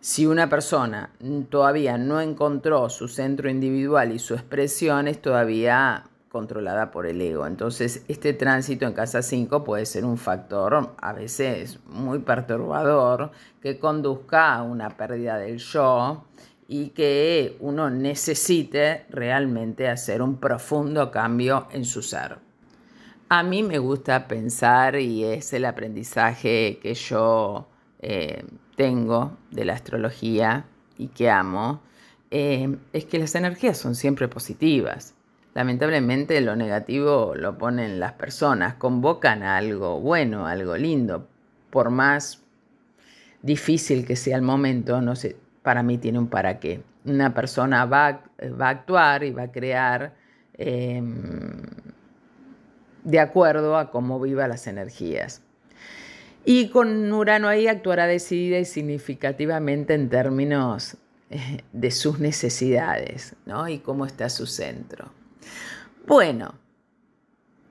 si 0.00 0.26
una 0.26 0.48
persona 0.48 1.10
todavía 1.48 1.96
no 1.98 2.20
encontró 2.20 2.90
su 2.90 3.08
centro 3.08 3.48
individual 3.48 4.12
y 4.12 4.18
su 4.18 4.34
expresión 4.34 5.08
es 5.08 5.20
todavía 5.20 6.04
controlada 6.34 6.90
por 6.90 7.06
el 7.06 7.20
ego. 7.20 7.46
Entonces, 7.46 8.04
este 8.08 8.32
tránsito 8.32 8.86
en 8.86 8.92
casa 8.92 9.22
5 9.22 9.62
puede 9.62 9.86
ser 9.86 10.04
un 10.04 10.18
factor 10.18 10.96
a 11.00 11.12
veces 11.12 11.78
muy 11.86 12.18
perturbador 12.18 13.30
que 13.62 13.78
conduzca 13.78 14.52
a 14.52 14.64
una 14.64 14.96
pérdida 14.96 15.38
del 15.38 15.58
yo 15.58 16.24
y 16.66 16.88
que 16.88 17.56
uno 17.60 17.88
necesite 17.88 19.06
realmente 19.10 19.88
hacer 19.88 20.22
un 20.22 20.38
profundo 20.38 21.12
cambio 21.12 21.68
en 21.70 21.84
su 21.84 22.02
ser. 22.02 22.38
A 23.28 23.44
mí 23.44 23.62
me 23.62 23.78
gusta 23.78 24.26
pensar, 24.26 24.96
y 24.96 25.22
es 25.22 25.52
el 25.52 25.64
aprendizaje 25.64 26.80
que 26.82 26.94
yo 26.94 27.68
eh, 28.00 28.42
tengo 28.74 29.36
de 29.52 29.64
la 29.66 29.74
astrología 29.74 30.64
y 30.98 31.06
que 31.08 31.30
amo, 31.30 31.80
eh, 32.32 32.76
es 32.92 33.04
que 33.04 33.20
las 33.20 33.36
energías 33.36 33.78
son 33.78 33.94
siempre 33.94 34.26
positivas. 34.26 35.13
Lamentablemente 35.54 36.40
lo 36.40 36.56
negativo 36.56 37.34
lo 37.36 37.56
ponen 37.56 38.00
las 38.00 38.14
personas, 38.14 38.74
convocan 38.74 39.44
a 39.44 39.56
algo 39.56 40.00
bueno, 40.00 40.46
algo 40.46 40.76
lindo, 40.76 41.28
por 41.70 41.90
más 41.90 42.42
difícil 43.40 44.04
que 44.04 44.16
sea 44.16 44.36
el 44.36 44.42
momento, 44.42 45.00
no 45.00 45.14
sé, 45.14 45.36
para 45.62 45.82
mí 45.82 45.98
tiene 45.98 46.18
un 46.18 46.26
para 46.26 46.58
qué. 46.58 46.82
Una 47.04 47.34
persona 47.34 47.84
va, 47.84 48.24
va 48.60 48.66
a 48.66 48.70
actuar 48.70 49.22
y 49.22 49.30
va 49.30 49.44
a 49.44 49.52
crear 49.52 50.14
em, 50.54 51.62
de 53.04 53.20
acuerdo 53.20 53.78
a 53.78 53.90
cómo 53.90 54.18
viva 54.20 54.48
las 54.48 54.66
energías. 54.66 55.40
Y 56.44 56.68
con 56.68 57.12
Urano 57.12 57.48
ahí 57.48 57.68
actuará 57.68 58.06
decidida 58.06 58.58
y 58.58 58.64
significativamente 58.64 59.94
en 59.94 60.08
términos 60.08 60.96
eh, 61.30 61.62
de 61.72 61.90
sus 61.90 62.18
necesidades 62.18 63.36
¿no? 63.46 63.68
y 63.68 63.78
cómo 63.78 64.04
está 64.04 64.28
su 64.28 64.46
centro. 64.46 65.10
Bueno, 66.06 66.54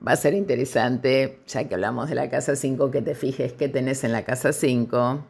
va 0.06 0.12
a 0.12 0.16
ser 0.16 0.34
interesante, 0.34 1.40
ya 1.46 1.68
que 1.68 1.74
hablamos 1.74 2.08
de 2.08 2.14
la 2.14 2.28
casa 2.28 2.56
5, 2.56 2.90
que 2.90 3.02
te 3.02 3.14
fijes 3.14 3.52
qué 3.52 3.68
tenés 3.68 4.04
en 4.04 4.12
la 4.12 4.24
casa 4.24 4.52
5 4.52 5.24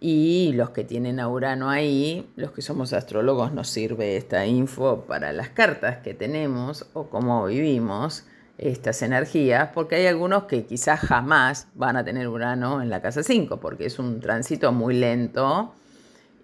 y 0.00 0.52
los 0.54 0.70
que 0.70 0.84
tienen 0.84 1.20
a 1.20 1.28
Urano 1.28 1.70
ahí, 1.70 2.30
los 2.36 2.52
que 2.52 2.62
somos 2.62 2.92
astrólogos, 2.92 3.52
nos 3.52 3.68
sirve 3.68 4.16
esta 4.16 4.46
info 4.46 5.04
para 5.06 5.32
las 5.32 5.50
cartas 5.50 5.98
que 5.98 6.14
tenemos 6.14 6.86
o 6.92 7.08
cómo 7.08 7.46
vivimos 7.46 8.24
estas 8.58 9.02
energías, 9.02 9.70
porque 9.72 9.96
hay 9.96 10.06
algunos 10.06 10.44
que 10.44 10.64
quizás 10.64 11.00
jamás 11.00 11.68
van 11.74 11.96
a 11.96 12.04
tener 12.04 12.28
Urano 12.28 12.82
en 12.82 12.90
la 12.90 13.00
casa 13.00 13.22
5, 13.22 13.58
porque 13.58 13.86
es 13.86 13.98
un 13.98 14.20
tránsito 14.20 14.72
muy 14.72 14.94
lento 14.94 15.72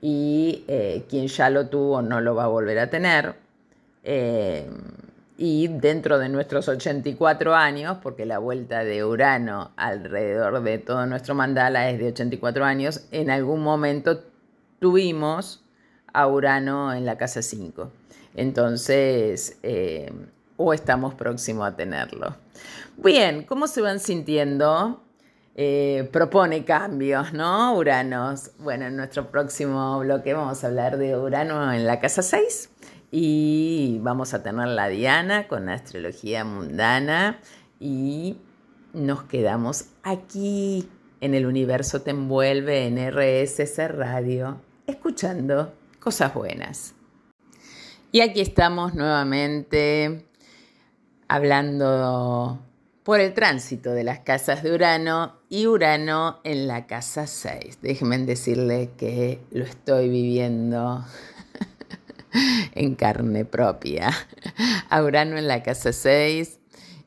y 0.01 0.65
eh, 0.69 1.05
quien 1.09 1.29
ya 1.29 1.51
lo 1.51 1.69
tuvo 1.69 2.03
no 2.03 2.21
lo 2.21 2.35
va 2.35 2.45
a 2.45 2.49
volver 2.49 2.79
a 2.79 2.91
tener. 2.91 3.35
Eh, 4.03 4.69
y 5.37 5.69
dentro 5.69 6.19
de 6.19 6.29
nuestros 6.29 6.69
84 6.69 7.55
años, 7.55 7.99
porque 8.03 8.25
la 8.25 8.39
vuelta 8.39 8.85
de 8.85 9.05
Urano 9.05 9.73
alrededor 9.77 10.63
de 10.63 10.79
todo 10.79 11.07
nuestro 11.07 11.35
mandala 11.35 11.91
es 11.91 11.99
de 11.99 12.09
84 12.09 12.65
años, 12.65 13.07
en 13.11 13.31
algún 13.31 13.63
momento 13.63 14.23
tuvimos 14.79 15.65
a 16.13 16.29
Urano 16.29 16.93
en 16.93 17.05
la 17.05 17.19
casa 17.19 17.43
5. 17.43 17.91
Entonces, 18.37 19.59
eh, 19.63 20.13
o 20.57 20.73
estamos 20.73 21.15
próximos 21.15 21.67
a 21.67 21.75
tenerlo. 21.75 22.37
Bien, 22.97 23.43
¿cómo 23.43 23.67
se 23.67 23.81
van 23.81 23.99
sintiendo? 23.99 25.01
Eh, 25.57 26.09
propone 26.13 26.65
cambios, 26.65 27.33
¿no? 27.33 27.77
Uranos. 27.77 28.53
Bueno, 28.59 28.87
en 28.87 28.97
nuestro 28.97 29.31
próximo 29.31 29.99
bloque 30.01 30.35
vamos 30.35 30.63
a 30.63 30.67
hablar 30.69 30.97
de 30.97 31.17
Urano 31.17 31.73
en 31.73 31.87
la 31.87 32.01
casa 32.01 32.23
6 32.23 32.71
y 33.17 34.01
vamos 34.03 34.35
a 34.35 34.43
tener 34.43 34.67
la 34.67 34.89
Diana 34.89 35.47
con 35.47 35.69
astrología 35.69 36.45
mundana 36.45 37.39
y 37.79 38.39
nos 38.93 39.23
quedamos 39.23 39.85
aquí 40.03 40.89
en 41.21 41.35
el 41.35 41.47
universo 41.47 42.03
te 42.03 42.11
envuelve 42.11 42.89
en 42.89 42.99
RSS 42.99 43.97
Radio, 43.97 44.61
escuchando 44.89 45.73
cosas 46.01 46.35
buenas. 46.35 46.95
Y 48.11 48.21
aquí 48.21 48.41
estamos 48.41 48.95
nuevamente 48.95 50.27
hablando 51.29 52.59
por 53.05 53.21
el 53.21 53.33
tránsito 53.33 53.93
de 53.93 54.03
las 54.03 54.19
casas 54.21 54.65
de 54.65 54.73
Urano 54.73 55.37
y 55.49 55.69
Urano 55.69 56.41
en 56.43 56.67
la 56.67 56.89
casa 56.89 57.29
6. 57.29 57.79
Déjenme 57.81 58.19
decirle 58.19 58.91
que 58.99 59.41
lo 59.53 59.63
estoy 59.63 60.09
viviendo 60.09 61.05
en 62.75 62.95
carne 62.95 63.45
propia. 63.45 64.11
A 64.91 65.03
Urano 65.03 65.37
en 65.37 65.49
la 65.49 65.63
casa 65.63 65.93
6. 65.93 66.61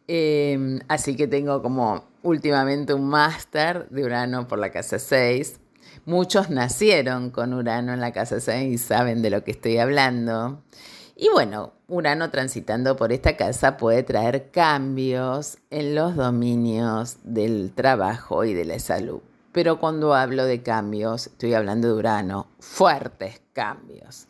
Em, 0.08 0.80
así 0.88 1.16
que 1.16 1.28
tengo 1.28 1.62
como 1.62 2.06
últimamente 2.24 2.94
un 2.94 3.10
máster 3.10 3.90
de 3.90 4.04
Urano 4.04 4.48
por 4.48 4.60
la 4.60 4.72
casa 4.72 5.00
6. 5.00 5.60
Muchos 6.06 6.50
nacieron 6.50 7.32
con 7.32 7.54
Urano 7.54 7.94
en 7.94 8.00
la 8.00 8.14
casa 8.14 8.40
6 8.40 8.74
y 8.74 8.78
saben 8.78 9.22
de 9.22 9.30
lo 9.30 9.44
que 9.44 9.52
estoy 9.52 9.78
hablando. 9.78 10.64
Y 11.16 11.30
bueno, 11.30 11.74
Urano 11.88 12.30
transitando 12.30 12.96
por 12.96 13.12
esta 13.12 13.36
casa 13.36 13.76
puede 13.76 14.04
traer 14.04 14.52
cambios 14.52 15.58
en 15.70 15.96
los 15.96 16.16
dominios 16.16 17.18
del 17.24 17.74
trabajo 17.74 18.46
y 18.46 18.54
de 18.54 18.66
la 18.66 18.80
salud. 18.80 19.22
Pero 19.52 19.80
cuando 19.80 20.14
hablo 20.14 20.46
de 20.46 20.62
cambios, 20.62 21.28
estoy 21.28 21.56
hablando 21.56 21.88
de 21.88 21.96
Urano, 21.96 22.48
fuertes 22.60 23.42
cambios. 23.54 24.27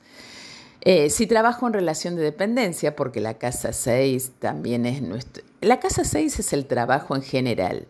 Eh, 0.82 1.10
si 1.10 1.28
trabajo 1.28 1.68
en 1.68 1.74
relación 1.74 2.16
de 2.16 2.24
dependencia, 2.24 2.96
porque 2.96 3.20
la 3.20 3.36
casa 3.36 3.74
6 3.74 4.34
también 4.40 4.86
es 4.86 5.02
nuestro... 5.02 5.44
La 5.62 5.80
casa 5.80 6.04
6 6.04 6.40
es 6.40 6.54
el 6.54 6.66
trabajo 6.66 7.16
en 7.16 7.24
general, 7.24 7.88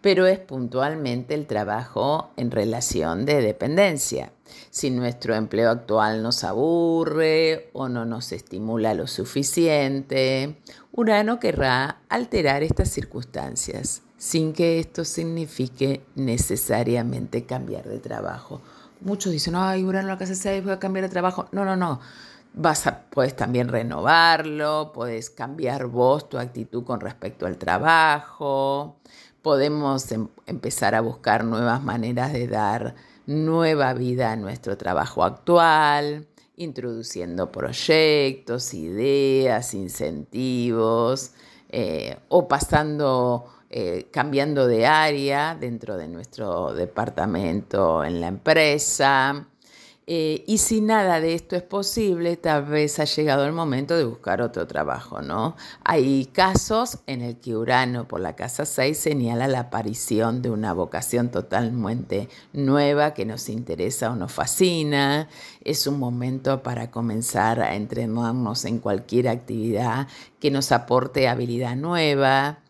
pero 0.00 0.26
es 0.26 0.38
puntualmente 0.38 1.34
el 1.34 1.46
trabajo 1.46 2.30
en 2.36 2.50
relación 2.50 3.24
de 3.24 3.40
dependencia. 3.40 4.32
Si 4.70 4.90
nuestro 4.90 5.34
empleo 5.34 5.70
actual 5.70 6.22
nos 6.22 6.44
aburre 6.44 7.70
o 7.72 7.88
no 7.88 8.04
nos 8.04 8.32
estimula 8.32 8.94
lo 8.94 9.06
suficiente, 9.06 10.56
Urano 10.92 11.40
querrá 11.40 12.02
alterar 12.08 12.62
estas 12.62 12.90
circunstancias 12.90 14.02
sin 14.18 14.52
que 14.52 14.78
esto 14.78 15.04
signifique 15.04 16.02
necesariamente 16.14 17.44
cambiar 17.44 17.84
de 17.84 17.98
trabajo. 17.98 18.60
Muchos 19.00 19.32
dicen, 19.32 19.54
ay, 19.56 19.84
Urano 19.84 20.08
la 20.08 20.18
casa 20.18 20.34
6, 20.34 20.64
voy 20.64 20.72
a 20.72 20.78
cambiar 20.78 21.04
de 21.04 21.10
trabajo. 21.10 21.48
No, 21.52 21.64
no, 21.64 21.76
no. 21.76 22.00
Vas 22.54 22.86
a, 22.86 23.02
puedes 23.10 23.36
también 23.36 23.68
renovarlo, 23.68 24.92
puedes 24.94 25.28
cambiar 25.28 25.86
vos 25.86 26.28
tu 26.28 26.38
actitud 26.38 26.84
con 26.84 27.00
respecto 27.00 27.46
al 27.46 27.58
trabajo, 27.58 28.96
podemos 29.42 30.10
em, 30.12 30.28
empezar 30.46 30.94
a 30.94 31.02
buscar 31.02 31.44
nuevas 31.44 31.82
maneras 31.82 32.32
de 32.32 32.48
dar 32.48 32.94
nueva 33.26 33.92
vida 33.92 34.32
a 34.32 34.36
nuestro 34.36 34.78
trabajo 34.78 35.22
actual, 35.22 36.26
introduciendo 36.56 37.52
proyectos, 37.52 38.72
ideas, 38.72 39.74
incentivos, 39.74 41.32
eh, 41.68 42.16
o 42.28 42.48
pasando 42.48 43.55
eh, 43.70 44.08
cambiando 44.12 44.66
de 44.66 44.86
área 44.86 45.56
dentro 45.58 45.96
de 45.96 46.08
nuestro 46.08 46.72
departamento 46.74 48.04
en 48.04 48.20
la 48.20 48.28
empresa. 48.28 49.48
Eh, 50.08 50.44
y 50.46 50.58
si 50.58 50.80
nada 50.80 51.20
de 51.20 51.34
esto 51.34 51.56
es 51.56 51.64
posible, 51.64 52.36
tal 52.36 52.66
vez 52.66 53.00
ha 53.00 53.04
llegado 53.04 53.44
el 53.44 53.52
momento 53.52 53.96
de 53.96 54.04
buscar 54.04 54.40
otro 54.40 54.68
trabajo, 54.68 55.20
¿no? 55.20 55.56
Hay 55.82 56.26
casos 56.26 56.98
en 57.08 57.22
el 57.22 57.40
que 57.40 57.56
Urano 57.56 58.06
por 58.06 58.20
la 58.20 58.36
casa 58.36 58.66
6 58.66 58.96
señala 58.96 59.48
la 59.48 59.60
aparición 59.60 60.42
de 60.42 60.50
una 60.50 60.72
vocación 60.72 61.32
totalmente 61.32 62.28
nueva 62.52 63.14
que 63.14 63.24
nos 63.24 63.48
interesa 63.48 64.12
o 64.12 64.14
nos 64.14 64.30
fascina. 64.30 65.28
Es 65.64 65.88
un 65.88 65.98
momento 65.98 66.62
para 66.62 66.92
comenzar 66.92 67.60
a 67.60 67.74
entrenarnos 67.74 68.64
en 68.64 68.78
cualquier 68.78 69.26
actividad 69.26 70.06
que 70.38 70.52
nos 70.52 70.70
aporte 70.70 71.26
habilidad 71.26 71.74
nueva. 71.74 72.60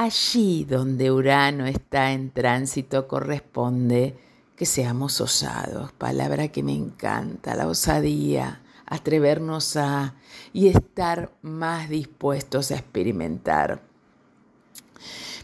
Allí 0.00 0.64
donde 0.64 1.10
Urano 1.10 1.66
está 1.66 2.12
en 2.12 2.30
tránsito 2.30 3.08
corresponde 3.08 4.16
que 4.54 4.64
seamos 4.64 5.20
osados, 5.20 5.90
palabra 5.90 6.46
que 6.52 6.62
me 6.62 6.72
encanta, 6.72 7.56
la 7.56 7.66
osadía, 7.66 8.62
atrevernos 8.86 9.76
a 9.76 10.14
y 10.52 10.68
estar 10.68 11.32
más 11.42 11.88
dispuestos 11.88 12.70
a 12.70 12.76
experimentar. 12.76 13.82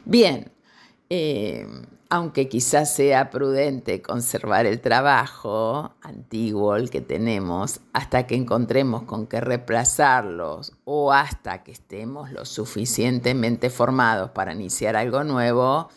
Bien, 0.04 0.52
eh, 1.10 1.66
aunque 2.08 2.48
quizás 2.48 2.94
sea 2.94 3.30
prudente 3.30 4.00
conservar 4.00 4.66
el 4.66 4.80
trabajo 4.80 5.94
antiguo, 6.02 6.76
el 6.76 6.90
que 6.90 7.00
tenemos, 7.00 7.80
hasta 7.92 8.26
que 8.26 8.36
encontremos 8.36 9.02
con 9.02 9.26
qué 9.26 9.40
reemplazarlos 9.40 10.72
o 10.84 11.12
hasta 11.12 11.62
que 11.64 11.72
estemos 11.72 12.30
lo 12.30 12.44
suficientemente 12.44 13.70
formados 13.70 14.30
para 14.30 14.52
iniciar 14.52 14.96
algo 14.96 15.24
nuevo, 15.24 15.88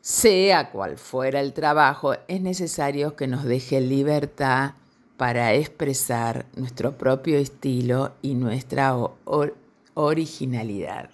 sea 0.00 0.70
cual 0.72 0.98
fuera 0.98 1.40
el 1.40 1.52
trabajo, 1.52 2.14
es 2.26 2.40
necesario 2.40 3.14
que 3.14 3.28
nos 3.28 3.44
deje 3.44 3.80
libertad 3.80 4.72
para 5.16 5.54
expresar 5.54 6.46
nuestro 6.56 6.98
propio 6.98 7.38
estilo 7.38 8.10
y 8.22 8.34
nuestra 8.34 8.96
originalidad. 9.94 11.10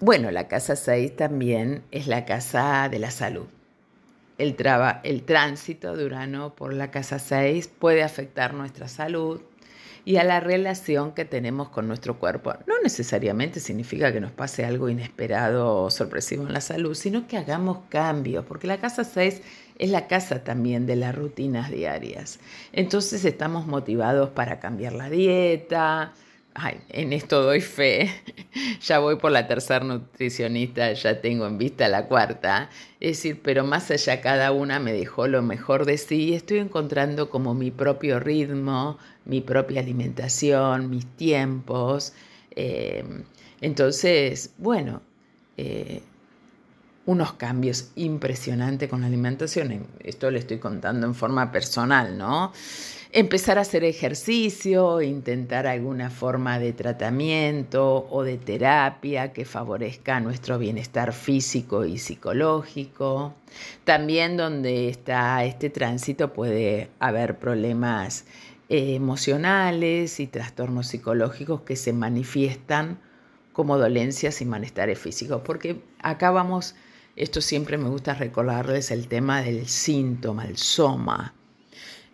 Bueno, 0.00 0.30
la 0.30 0.48
casa 0.48 0.76
6 0.76 1.16
también 1.16 1.84
es 1.90 2.06
la 2.06 2.24
casa 2.24 2.88
de 2.88 2.98
la 2.98 3.10
salud 3.10 3.46
el, 4.40 4.56
el 5.02 5.22
tránsito 5.24 5.94
de 5.94 6.06
Urano 6.06 6.54
por 6.54 6.72
la 6.72 6.90
casa 6.90 7.18
6 7.18 7.68
puede 7.78 8.02
afectar 8.02 8.54
nuestra 8.54 8.88
salud 8.88 9.42
y 10.06 10.16
a 10.16 10.24
la 10.24 10.40
relación 10.40 11.12
que 11.12 11.26
tenemos 11.26 11.68
con 11.68 11.86
nuestro 11.86 12.18
cuerpo. 12.18 12.54
No 12.66 12.74
necesariamente 12.82 13.60
significa 13.60 14.14
que 14.14 14.20
nos 14.20 14.32
pase 14.32 14.64
algo 14.64 14.88
inesperado 14.88 15.76
o 15.76 15.90
sorpresivo 15.90 16.46
en 16.46 16.54
la 16.54 16.62
salud, 16.62 16.94
sino 16.94 17.26
que 17.28 17.36
hagamos 17.36 17.80
cambios, 17.90 18.46
porque 18.46 18.66
la 18.66 18.78
casa 18.78 19.04
6 19.04 19.42
es 19.78 19.90
la 19.90 20.06
casa 20.06 20.42
también 20.42 20.86
de 20.86 20.96
las 20.96 21.14
rutinas 21.14 21.70
diarias. 21.70 22.40
Entonces 22.72 23.26
estamos 23.26 23.66
motivados 23.66 24.30
para 24.30 24.58
cambiar 24.58 24.94
la 24.94 25.10
dieta, 25.10 26.14
En 26.88 27.12
esto 27.12 27.42
doy 27.42 27.60
fe. 27.60 28.10
ya 28.82 28.98
voy 28.98 29.16
por 29.16 29.32
la 29.32 29.46
tercera 29.46 29.84
nutricionista, 29.84 30.92
ya 30.92 31.20
tengo 31.20 31.46
en 31.46 31.58
vista 31.58 31.88
la 31.88 32.06
cuarta. 32.06 32.70
Es 32.98 33.18
decir, 33.18 33.40
pero 33.42 33.64
más 33.64 33.90
allá 33.90 34.20
cada 34.20 34.52
una 34.52 34.78
me 34.80 34.92
dejó 34.92 35.26
lo 35.26 35.42
mejor 35.42 35.86
de 35.86 35.96
sí 35.96 36.34
estoy 36.34 36.58
encontrando 36.58 37.30
como 37.30 37.54
mi 37.54 37.70
propio 37.70 38.18
ritmo, 38.20 38.98
mi 39.24 39.40
propia 39.40 39.80
alimentación, 39.80 40.90
mis 40.90 41.06
tiempos. 41.16 42.12
Eh, 42.56 43.04
entonces, 43.60 44.52
bueno, 44.58 45.02
eh, 45.56 46.02
unos 47.10 47.32
cambios 47.32 47.90
impresionantes 47.96 48.88
con 48.88 49.00
la 49.00 49.08
alimentación. 49.08 49.84
Esto 49.98 50.30
le 50.30 50.38
estoy 50.38 50.58
contando 50.58 51.08
en 51.08 51.16
forma 51.16 51.50
personal, 51.50 52.16
¿no? 52.16 52.52
empezar 53.12 53.58
a 53.58 53.62
hacer 53.62 53.82
ejercicio, 53.82 55.02
intentar 55.02 55.66
alguna 55.66 56.10
forma 56.10 56.60
de 56.60 56.72
tratamiento 56.72 58.06
o 58.08 58.22
de 58.22 58.38
terapia 58.38 59.32
que 59.32 59.44
favorezca 59.44 60.20
nuestro 60.20 60.56
bienestar 60.58 61.12
físico 61.12 61.84
y 61.84 61.98
psicológico. 61.98 63.34
También 63.82 64.36
donde 64.36 64.88
está 64.88 65.44
este 65.44 65.70
tránsito 65.70 66.32
puede 66.32 66.90
haber 67.00 67.40
problemas 67.40 68.26
eh, 68.68 68.94
emocionales 68.94 70.20
y 70.20 70.28
trastornos 70.28 70.86
psicológicos 70.86 71.62
que 71.62 71.74
se 71.74 71.92
manifiestan 71.92 73.00
como 73.52 73.76
dolencias 73.78 74.40
y 74.40 74.44
malestares 74.44 74.98
físicos, 74.98 75.42
porque 75.44 75.82
acá 75.98 76.30
vamos, 76.30 76.76
esto 77.22 77.40
siempre 77.40 77.78
me 77.78 77.88
gusta 77.88 78.14
recordarles 78.14 78.90
el 78.90 79.08
tema 79.08 79.42
del 79.42 79.66
síntoma, 79.66 80.44
el 80.44 80.56
soma 80.56 81.34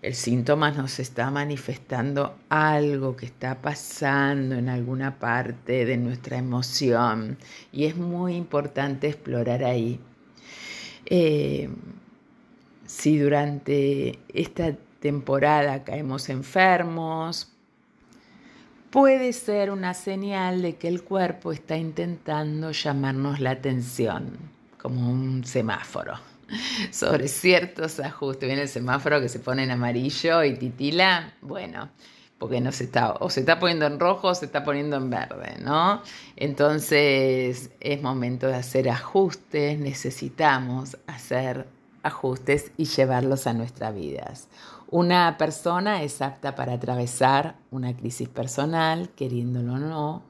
el 0.06 0.14
síntoma 0.14 0.70
nos 0.70 1.00
está 1.00 1.32
manifestando 1.32 2.36
algo 2.48 3.16
que 3.16 3.26
está 3.26 3.60
pasando 3.60 4.54
en 4.54 4.68
alguna 4.68 5.18
parte 5.18 5.84
de 5.84 5.96
nuestra 5.96 6.36
emoción 6.36 7.38
y 7.72 7.86
es 7.86 7.96
muy 7.96 8.36
importante 8.36 9.08
explorar 9.08 9.64
ahí. 9.64 9.98
Eh, 11.06 11.68
si 12.86 13.18
durante 13.18 14.20
esta 14.32 14.76
temporada 15.00 15.82
caemos 15.82 16.28
enfermos, 16.28 17.52
puede 18.90 19.32
ser 19.32 19.72
una 19.72 19.92
señal 19.94 20.62
de 20.62 20.76
que 20.76 20.86
el 20.86 21.02
cuerpo 21.02 21.50
está 21.50 21.76
intentando 21.76 22.70
llamarnos 22.70 23.40
la 23.40 23.50
atención, 23.50 24.38
como 24.86 25.10
un 25.10 25.42
semáforo 25.42 26.14
sobre 26.92 27.26
ciertos 27.26 27.98
ajustes. 27.98 28.46
Viene 28.46 28.62
el 28.62 28.68
semáforo 28.68 29.20
que 29.20 29.28
se 29.28 29.40
pone 29.40 29.64
en 29.64 29.72
amarillo 29.72 30.44
y 30.44 30.54
titila, 30.54 31.34
bueno, 31.42 31.88
porque 32.38 32.60
no 32.60 32.70
se 32.70 32.84
está, 32.84 33.14
o 33.14 33.28
se 33.28 33.40
está 33.40 33.58
poniendo 33.58 33.84
en 33.86 33.98
rojo 33.98 34.28
o 34.28 34.34
se 34.36 34.44
está 34.44 34.62
poniendo 34.62 34.96
en 34.96 35.10
verde, 35.10 35.56
¿no? 35.60 36.02
Entonces 36.36 37.70
es 37.80 38.00
momento 38.00 38.46
de 38.46 38.54
hacer 38.54 38.88
ajustes, 38.88 39.76
necesitamos 39.80 40.96
hacer 41.08 41.66
ajustes 42.04 42.70
y 42.76 42.84
llevarlos 42.84 43.48
a 43.48 43.54
nuestras 43.54 43.92
vidas. 43.92 44.46
Una 44.88 45.36
persona 45.36 46.04
es 46.04 46.22
apta 46.22 46.54
para 46.54 46.74
atravesar 46.74 47.56
una 47.72 47.96
crisis 47.96 48.28
personal, 48.28 49.08
queriéndolo 49.16 49.72
o 49.72 49.78
no, 49.78 50.22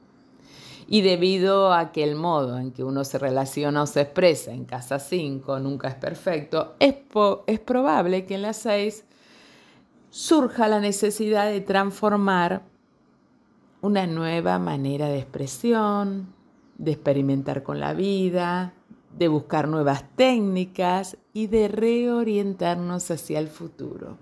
y 0.87 1.01
debido 1.01 1.73
a 1.73 1.91
que 1.91 2.03
el 2.03 2.15
modo 2.15 2.57
en 2.57 2.71
que 2.71 2.83
uno 2.83 3.03
se 3.03 3.19
relaciona 3.19 3.83
o 3.83 3.85
se 3.85 4.01
expresa 4.01 4.51
en 4.51 4.65
casa 4.65 4.99
5 4.99 5.59
nunca 5.59 5.89
es 5.89 5.95
perfecto, 5.95 6.75
es, 6.79 6.95
es 7.45 7.59
probable 7.59 8.25
que 8.25 8.35
en 8.35 8.41
la 8.41 8.53
6 8.53 9.03
surja 10.09 10.67
la 10.67 10.79
necesidad 10.79 11.51
de 11.51 11.61
transformar 11.61 12.63
una 13.81 14.07
nueva 14.07 14.59
manera 14.59 15.07
de 15.07 15.19
expresión, 15.19 16.33
de 16.77 16.91
experimentar 16.91 17.63
con 17.63 17.79
la 17.79 17.93
vida, 17.93 18.73
de 19.17 19.27
buscar 19.27 19.67
nuevas 19.67 20.05
técnicas 20.15 21.17
y 21.33 21.47
de 21.47 21.67
reorientarnos 21.67 23.11
hacia 23.11 23.39
el 23.39 23.47
futuro. 23.47 24.17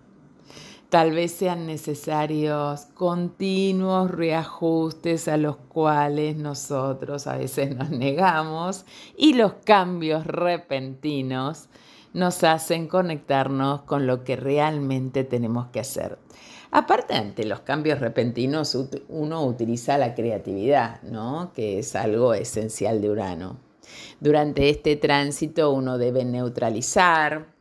Tal 0.89 1.11
vez 1.11 1.31
sean 1.31 1.65
necesarios 1.65 2.81
continuos 2.93 4.11
reajustes 4.11 5.27
a 5.27 5.37
los 5.37 5.57
cuales 5.57 6.37
nosotros 6.37 7.27
a 7.27 7.37
veces 7.37 7.75
nos 7.75 7.89
negamos 7.89 8.85
y 9.17 9.33
los 9.33 9.53
cambios 9.65 10.25
repentinos 10.27 11.69
nos 12.13 12.43
hacen 12.43 12.87
conectarnos 12.87 13.81
con 13.81 14.07
lo 14.07 14.23
que 14.23 14.35
realmente 14.35 15.23
tenemos 15.23 15.67
que 15.67 15.81
hacer. 15.81 16.17
Aparte, 16.71 17.15
ante 17.15 17.45
los 17.45 17.61
cambios 17.61 17.99
repentinos, 17.99 18.77
uno 19.09 19.45
utiliza 19.45 19.97
la 19.97 20.13
creatividad, 20.13 21.01
¿no? 21.03 21.51
que 21.53 21.79
es 21.79 21.95
algo 21.95 22.33
esencial 22.33 23.01
de 23.01 23.09
Urano. 23.09 23.57
Durante 24.19 24.69
este 24.69 24.95
tránsito 24.95 25.71
uno 25.71 25.97
debe 25.97 26.25
neutralizar, 26.25 27.54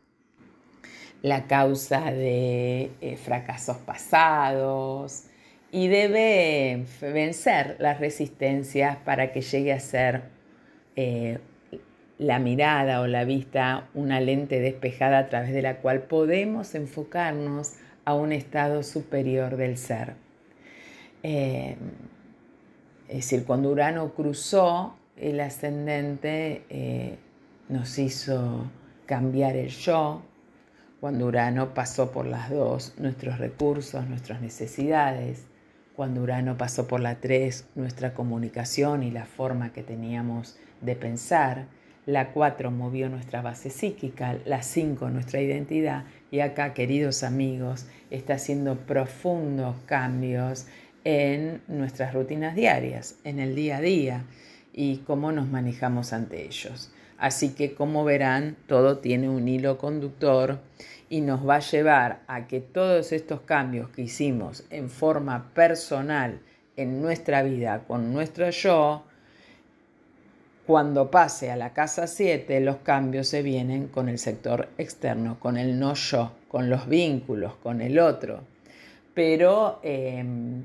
la 1.25 1.47
causa 1.47 2.11
de 2.11 2.91
eh, 3.01 3.17
fracasos 3.17 3.77
pasados 3.77 5.23
y 5.71 5.87
debe 5.87 6.85
vencer 7.01 7.77
las 7.79 7.99
resistencias 7.99 8.97
para 8.97 9.31
que 9.31 9.41
llegue 9.41 9.73
a 9.73 9.79
ser 9.79 10.21
eh, 10.95 11.39
la 12.19 12.37
mirada 12.37 13.01
o 13.01 13.07
la 13.07 13.25
vista 13.25 13.89
una 13.95 14.19
lente 14.19 14.59
despejada 14.59 15.17
a 15.17 15.25
través 15.25 15.51
de 15.51 15.63
la 15.63 15.77
cual 15.77 16.03
podemos 16.03 16.75
enfocarnos 16.75 17.73
a 18.05 18.13
un 18.13 18.31
estado 18.31 18.83
superior 18.83 19.57
del 19.57 19.79
ser. 19.79 20.13
Eh, 21.23 21.75
es 23.07 23.15
decir, 23.15 23.45
cuando 23.45 23.71
Urano 23.71 24.13
cruzó 24.13 24.95
el 25.17 25.39
ascendente, 25.39 27.17
nos 27.67 27.97
hizo 27.97 28.69
cambiar 29.07 29.55
el 29.55 29.69
yo, 29.69 30.21
cuando 30.99 31.25
Urano 31.27 31.73
pasó 31.73 32.11
por 32.11 32.25
las 32.25 32.49
dos, 32.49 32.93
nuestros 32.97 33.37
recursos, 33.37 34.07
nuestras 34.07 34.41
necesidades. 34.41 35.45
Cuando 35.95 36.21
Urano 36.21 36.57
pasó 36.57 36.87
por 36.87 36.99
la 36.99 37.15
tres, 37.15 37.67
nuestra 37.75 38.13
comunicación 38.13 39.03
y 39.03 39.11
la 39.11 39.25
forma 39.25 39.71
que 39.71 39.83
teníamos 39.83 40.57
de 40.81 40.95
pensar. 40.95 41.67
La 42.05 42.31
cuatro 42.31 42.69
movió 42.69 43.09
nuestra 43.09 43.41
base 43.41 43.69
psíquica, 43.69 44.37
la 44.45 44.61
cinco 44.61 45.09
nuestra 45.09 45.41
identidad 45.41 46.05
y 46.31 46.39
acá, 46.39 46.73
queridos 46.73 47.23
amigos, 47.23 47.87
está 48.11 48.35
haciendo 48.35 48.75
profundos 48.75 49.75
cambios 49.85 50.67
en 51.03 51.61
nuestras 51.67 52.13
rutinas 52.13 52.55
diarias, 52.55 53.15
en 53.23 53.39
el 53.39 53.55
día 53.55 53.77
a 53.77 53.81
día 53.81 54.23
y 54.73 54.97
cómo 54.97 55.31
nos 55.31 55.47
manejamos 55.47 56.13
ante 56.13 56.43
ellos. 56.43 56.91
Así 57.25 57.55
que 57.55 57.73
como 57.73 58.03
verán, 58.03 58.55
todo 58.67 58.99
tiene 58.99 59.29
un 59.29 59.47
hilo 59.47 59.79
conductor 59.79 60.59
y 61.09 61.21
nos 61.21 61.49
va 61.49 61.55
a 61.55 61.59
llevar 61.59 62.19
a 62.27 62.45
que 62.45 62.59
todos 62.59 63.11
estos 63.11 63.41
cambios 63.41 63.89
que 63.89 64.03
hicimos 64.03 64.63
en 64.69 64.91
forma 64.91 65.49
personal 65.55 66.39
en 66.77 67.01
nuestra 67.01 67.41
vida 67.41 67.81
con 67.87 68.13
nuestro 68.13 68.47
yo, 68.51 69.05
cuando 70.67 71.09
pase 71.09 71.49
a 71.49 71.55
la 71.55 71.73
casa 71.73 72.05
7, 72.05 72.59
los 72.59 72.75
cambios 72.75 73.27
se 73.27 73.41
vienen 73.41 73.87
con 73.87 74.07
el 74.07 74.19
sector 74.19 74.69
externo, 74.77 75.39
con 75.39 75.57
el 75.57 75.79
no 75.79 75.95
yo, 75.95 76.31
con 76.47 76.69
los 76.69 76.87
vínculos, 76.87 77.55
con 77.55 77.81
el 77.81 77.97
otro. 77.97 78.41
Pero 79.15 79.79
em, 79.81 80.63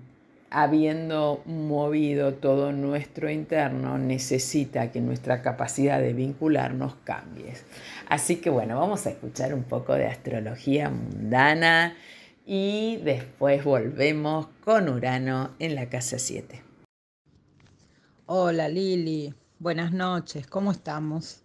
habiendo 0.51 1.43
movido 1.47 2.35
todo 2.35 2.73
nuestro 2.73 3.31
interno, 3.31 3.99
necesita 3.99 4.91
que 4.91 5.01
nuestra 5.01 5.43
capacidad 5.43 6.01
de 6.01 6.13
vincularnos 6.13 6.97
cambie. 7.05 7.55
Así 8.09 8.37
que 8.37 8.51
bueno, 8.51 8.79
vamos 8.79 9.07
a 9.07 9.11
escuchar 9.11 9.55
un 9.55 9.63
poco 9.63 9.95
de 9.95 10.07
astrología 10.07 10.91
mundana 10.91 11.95
y 12.45 12.97
después 13.05 13.65
volvemos 13.65 14.49
con 14.65 14.89
Urano 14.89 15.53
en 15.61 15.77
la 15.77 15.89
casa 15.89 16.19
7. 16.19 16.63
Hola 18.27 18.69
Lili, 18.69 19.33
buenas 19.61 19.93
noches, 19.93 20.49
¿cómo 20.49 20.73
estamos? 20.73 21.43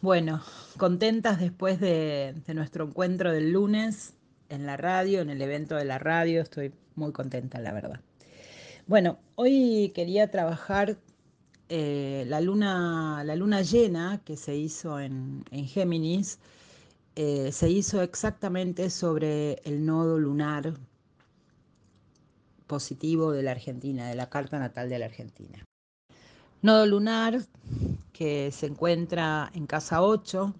Bueno, 0.00 0.42
contentas 0.78 1.38
después 1.38 1.78
de, 1.80 2.34
de 2.46 2.54
nuestro 2.54 2.86
encuentro 2.86 3.32
del 3.32 3.52
lunes 3.52 4.14
en 4.48 4.64
la 4.64 4.78
radio, 4.78 5.20
en 5.20 5.28
el 5.28 5.42
evento 5.42 5.76
de 5.76 5.84
la 5.84 5.98
radio, 5.98 6.40
estoy 6.40 6.72
muy 6.94 7.12
contenta, 7.12 7.60
la 7.60 7.72
verdad. 7.72 8.00
Bueno, 8.86 9.18
hoy 9.36 9.92
quería 9.94 10.30
trabajar 10.30 10.98
eh, 11.68 12.24
la, 12.26 12.40
luna, 12.40 13.22
la 13.24 13.36
luna 13.36 13.62
llena 13.62 14.20
que 14.24 14.36
se 14.36 14.56
hizo 14.56 14.98
en, 14.98 15.44
Géminis, 15.52 16.40
eh, 17.14 17.52
se 17.52 17.70
hizo 17.70 18.02
exactamente 18.02 18.90
sobre 18.90 19.60
el 19.64 19.86
nodo 19.86 20.18
lunar 20.18 20.74
positivo 22.66 23.30
de 23.30 23.44
la 23.44 23.52
Argentina, 23.52 24.08
de 24.08 24.16
la 24.16 24.28
carta 24.28 24.58
natal 24.58 24.88
de 24.88 24.98
la 24.98 25.06
Argentina. 25.06 25.64
Nodo 26.62 26.86
lunar 26.86 27.40
que 28.12 28.50
se 28.50 28.66
encuentra 28.66 29.50
en 29.54 29.66
casa 29.66 30.02
8, 30.02 30.52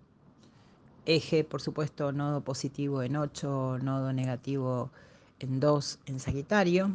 eje, 1.07 1.43
por 1.43 1.61
supuesto, 1.61 2.13
nodo 2.13 2.43
positivo 2.43 3.03
en 3.03 3.17
8, 3.17 3.79
nodo 3.83 4.13
negativo 4.13 4.93
en 5.41 5.61
2 5.61 5.99
en 6.07 6.21
Sagitario. 6.21 6.95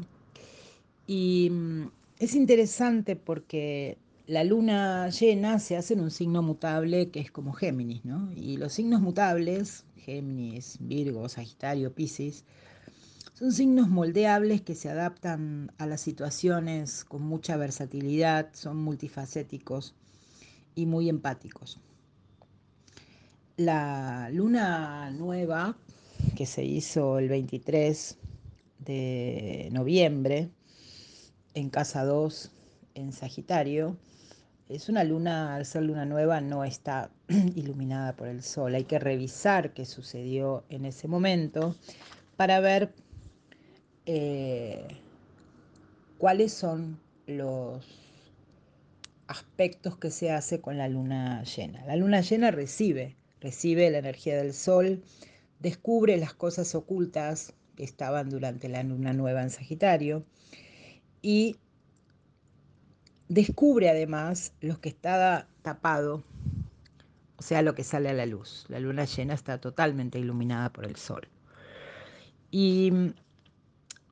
Y 1.07 1.49
mm, 1.51 1.89
es 2.19 2.35
interesante 2.35 3.15
porque 3.15 3.97
la 4.27 4.43
luna 4.43 5.09
llena 5.09 5.59
se 5.59 5.77
hace 5.77 5.93
en 5.93 6.01
un 6.01 6.11
signo 6.11 6.41
mutable 6.41 7.09
que 7.09 7.19
es 7.19 7.31
como 7.31 7.53
Géminis, 7.53 8.05
¿no? 8.05 8.31
Y 8.35 8.57
los 8.57 8.73
signos 8.73 9.01
mutables, 9.01 9.85
Géminis, 9.97 10.77
Virgo, 10.79 11.29
Sagitario, 11.29 11.93
Piscis, 11.93 12.43
son 13.33 13.51
signos 13.51 13.89
moldeables 13.89 14.61
que 14.61 14.75
se 14.75 14.89
adaptan 14.89 15.71
a 15.77 15.85
las 15.85 16.01
situaciones 16.01 17.03
con 17.03 17.21
mucha 17.21 17.57
versatilidad, 17.57 18.49
son 18.53 18.77
multifacéticos 18.77 19.93
y 20.73 20.85
muy 20.85 21.09
empáticos. 21.09 21.79
La 23.57 24.29
luna 24.31 25.11
nueva 25.11 25.77
que 26.35 26.45
se 26.45 26.63
hizo 26.63 27.19
el 27.19 27.29
23 27.29 28.17
de 28.79 29.69
noviembre 29.71 30.49
en 31.53 31.69
casa 31.69 32.03
2 32.03 32.51
en 32.95 33.11
Sagitario, 33.11 33.97
es 34.67 34.89
una 34.89 35.03
luna, 35.03 35.55
al 35.55 35.65
ser 35.65 35.83
luna 35.83 36.05
nueva, 36.05 36.41
no 36.41 36.63
está 36.63 37.11
iluminada 37.55 38.15
por 38.15 38.27
el 38.27 38.41
sol. 38.41 38.73
Hay 38.73 38.85
que 38.85 38.97
revisar 38.97 39.73
qué 39.73 39.85
sucedió 39.85 40.63
en 40.69 40.85
ese 40.85 41.07
momento 41.07 41.75
para 42.35 42.59
ver 42.59 42.91
eh, 44.07 44.87
cuáles 46.17 46.51
son 46.53 46.99
los 47.27 47.85
aspectos 49.27 49.97
que 49.97 50.11
se 50.11 50.31
hace 50.31 50.61
con 50.61 50.77
la 50.77 50.87
luna 50.87 51.43
llena. 51.43 51.85
La 51.85 51.95
luna 51.95 52.21
llena 52.21 52.51
recibe, 52.51 53.17
recibe 53.39 53.89
la 53.91 53.99
energía 53.99 54.37
del 54.37 54.53
sol, 54.53 55.03
descubre 55.59 56.17
las 56.17 56.33
cosas 56.33 56.73
ocultas 56.75 57.53
estaban 57.77 58.29
durante 58.29 58.69
la 58.69 58.83
luna 58.83 59.13
nueva 59.13 59.41
en 59.41 59.49
Sagitario 59.49 60.25
y 61.21 61.57
descubre 63.27 63.89
además 63.89 64.53
lo 64.61 64.79
que 64.79 64.89
estaba 64.89 65.47
tapado, 65.61 66.23
o 67.37 67.41
sea, 67.41 67.61
lo 67.61 67.75
que 67.75 67.83
sale 67.83 68.09
a 68.09 68.13
la 68.13 68.25
luz. 68.25 68.65
La 68.69 68.79
luna 68.79 69.05
llena 69.05 69.33
está 69.33 69.59
totalmente 69.59 70.19
iluminada 70.19 70.71
por 70.71 70.85
el 70.85 70.95
sol. 70.95 71.27
Y 72.51 72.91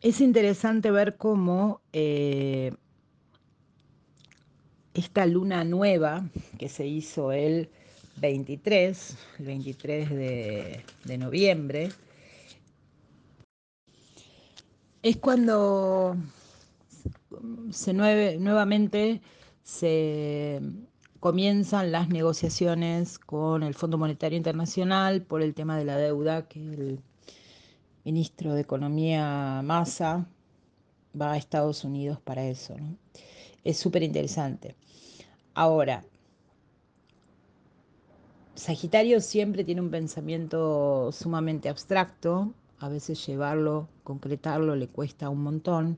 es 0.02 0.19
interesante 0.19 0.91
ver 0.91 1.17
cómo 1.17 1.82
eh, 1.93 2.73
esta 4.93 5.26
luna 5.26 5.63
nueva 5.63 6.30
que 6.60 6.69
se 6.69 6.86
hizo 6.86 7.32
el 7.32 7.69
23, 8.17 9.17
el 9.39 9.45
23 9.45 10.10
de, 10.10 11.17
noviembre, 11.17 11.89
es 15.03 15.17
cuando 15.17 16.15
se 17.71 17.93
nuevamente 17.93 19.21
se 19.63 20.61
comienzan 21.19 21.91
las 21.91 22.09
negociaciones 22.09 23.19
con 23.19 23.63
el 23.63 23.75
Fondo 23.75 23.97
Monetario 23.97 24.37
Internacional 24.37 25.21
por 25.21 25.41
el 25.41 25.53
tema 25.53 25.77
de 25.77 25.85
la 25.85 25.97
deuda, 25.97 26.47
que 26.47 26.59
el 26.59 27.01
ministro 28.05 28.53
de 28.53 28.61
Economía 28.61 29.61
Massa 29.63 30.25
va 31.19 31.33
a 31.33 31.37
Estados 31.37 31.83
Unidos 31.83 32.19
para 32.21 32.45
eso. 32.45 32.75
Es 33.63 33.77
súper 33.77 34.03
interesante. 34.03 34.75
Ahora, 35.53 36.03
Sagitario 38.55 39.19
siempre 39.19 39.63
tiene 39.65 39.81
un 39.81 39.91
pensamiento 39.91 41.11
sumamente 41.11 41.67
abstracto, 41.69 42.53
a 42.84 42.89
veces 42.89 43.26
llevarlo, 43.26 43.88
concretarlo 44.04 44.76
le 44.76 44.89
cuesta 44.89 45.30
un 45.30 45.41
montón. 45.41 45.98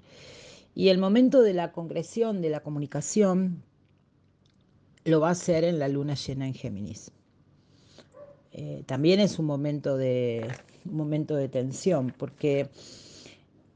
Y 0.75 0.89
el 0.89 0.99
momento 0.99 1.41
de 1.41 1.55
la 1.55 1.71
concreción, 1.71 2.41
de 2.41 2.51
la 2.51 2.59
comunicación, 2.59 3.63
lo 5.03 5.19
va 5.19 5.29
a 5.29 5.31
hacer 5.31 5.63
en 5.63 5.79
la 5.79 5.87
luna 5.87 6.13
llena 6.13 6.45
en 6.45 6.53
Géminis. 6.53 7.11
Eh, 8.51 8.83
también 8.85 9.19
es 9.19 9.39
un 9.39 9.47
momento 9.47 9.97
de, 9.97 10.47
momento 10.83 11.35
de 11.35 11.49
tensión, 11.49 12.13
porque 12.15 12.69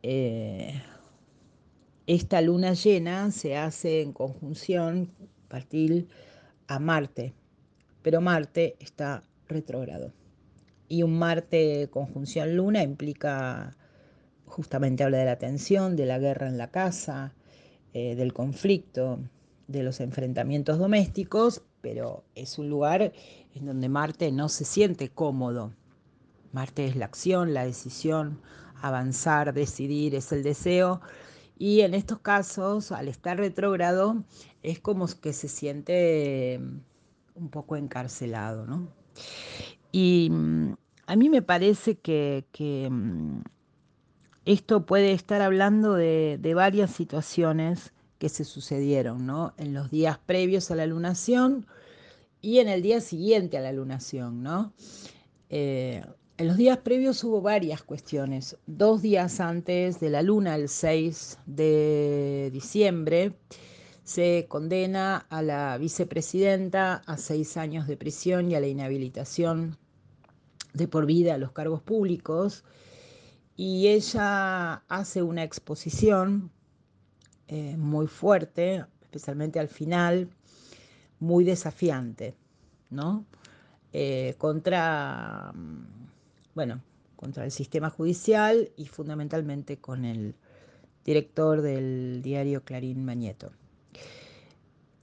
eh, 0.04 0.80
esta 2.06 2.42
luna 2.42 2.74
llena 2.74 3.32
se 3.32 3.58
hace 3.58 4.04
en 4.04 4.14
conjunción, 4.14 5.10
partir 5.48 6.08
a 6.68 6.78
Marte, 6.78 7.34
pero 8.04 8.22
Marte 8.22 8.76
está 8.80 9.24
retrógrado. 9.48 10.14
Y 10.90 11.04
un 11.04 11.18
Marte 11.18 11.88
conjunción 11.92 12.58
luna 12.58 12.84
implica, 12.84 13.78
justamente 14.46 15.04
habla 15.04 15.20
de 15.20 15.26
la 15.26 15.38
tensión, 15.38 15.96
de 15.96 16.06
la 16.06 16.20
guerra 16.20 16.48
en 16.48 16.58
la 16.58 16.72
casa, 16.72 17.34
eh, 17.94 18.16
del 18.16 18.34
conflicto, 18.34 19.20
de 19.68 19.84
los 19.84 20.00
enfrentamientos 20.00 20.80
domésticos, 20.80 21.62
pero 21.82 22.24
es 22.36 22.58
un 22.58 22.70
lugar 22.70 23.14
en 23.56 23.66
donde 23.66 23.88
Marte 23.88 24.32
no 24.32 24.50
se 24.50 24.66
siente 24.66 25.10
cómodo. 25.10 25.74
Marte 26.52 26.86
es 26.86 26.96
la 26.96 27.06
acción, 27.06 27.54
la 27.54 27.66
decisión, 27.66 28.42
avanzar, 28.82 29.54
decidir, 29.54 30.16
es 30.16 30.32
el 30.32 30.44
deseo. 30.44 31.02
Y 31.58 31.82
en 31.82 31.94
estos 31.94 32.20
casos, 32.20 32.92
al 32.92 33.08
estar 33.08 33.38
retrógrado, 33.38 34.24
es 34.64 34.80
como 34.80 35.08
que 35.22 35.34
se 35.34 35.48
siente 35.48 36.60
mm, 36.60 36.80
un 37.36 37.50
poco 37.50 37.76
encarcelado, 37.76 38.66
¿no? 38.66 38.90
Y 39.92 40.30
mm, 40.32 40.74
a 41.08 41.16
mí 41.16 41.30
me 41.30 41.42
parece 41.42 41.96
que, 41.96 42.46
mm, 42.90 43.42
esto 44.46 44.86
puede 44.86 45.12
estar 45.12 45.42
hablando 45.42 45.94
de, 45.94 46.38
de 46.40 46.54
varias 46.54 46.92
situaciones 46.92 47.94
que 48.20 48.30
se 48.30 48.44
sucedieron 48.44 49.26
¿no? 49.26 49.54
en 49.58 49.74
los 49.74 49.90
días 49.90 50.20
previos 50.26 50.70
a 50.72 50.76
la 50.76 50.86
lunación 50.86 51.66
y 52.42 52.60
en 52.60 52.68
el 52.68 52.82
día 52.82 53.02
siguiente 53.02 53.58
a 53.58 53.62
la 53.62 53.72
lunación. 53.72 54.44
¿no? 54.44 54.74
Eh, 55.50 56.04
en 56.38 56.48
los 56.48 56.58
días 56.58 56.78
previos 56.78 57.24
hubo 57.24 57.42
varias 57.42 57.82
cuestiones. 57.82 58.58
Dos 58.68 59.02
días 59.02 59.40
antes 59.40 60.00
de 60.00 60.10
la 60.10 60.22
luna, 60.22 60.56
el 60.56 60.70
6 60.70 61.40
de 61.46 62.50
diciembre, 62.54 63.34
se 64.10 64.48
condena 64.50 65.28
a 65.30 65.44
la 65.44 65.78
vicepresidenta 65.78 67.04
a 67.06 67.16
seis 67.18 67.58
años 67.58 67.86
de 67.86 67.96
prisión 67.96 68.50
y 68.50 68.56
a 68.56 68.60
la 68.60 68.66
inhabilitación 68.66 69.78
de 70.74 70.88
por 70.88 71.06
vida 71.06 71.36
a 71.36 71.38
los 71.38 71.52
cargos 71.52 71.84
públicos. 71.84 72.64
Y 73.56 73.90
ella 73.90 74.82
hace 74.88 75.22
una 75.22 75.44
exposición 75.44 76.50
eh, 77.48 77.78
muy 77.78 78.08
fuerte, 78.08 78.84
especialmente 79.04 79.60
al 79.60 79.68
final, 79.68 80.32
muy 81.20 81.44
desafiante, 81.44 82.34
¿no? 82.90 83.26
Eh, 83.94 84.34
contra, 84.40 85.52
mm, 85.54 85.86
bueno, 86.56 86.82
contra 87.16 87.46
el 87.46 87.52
sistema 87.52 87.92
judicial 87.92 88.72
y 88.76 88.88
fundamentalmente 88.88 89.78
con 89.78 90.04
el 90.04 90.34
director 91.06 91.62
del 91.62 92.22
diario 92.24 92.64
Clarín 92.64 93.06
Mañeto. 93.06 93.52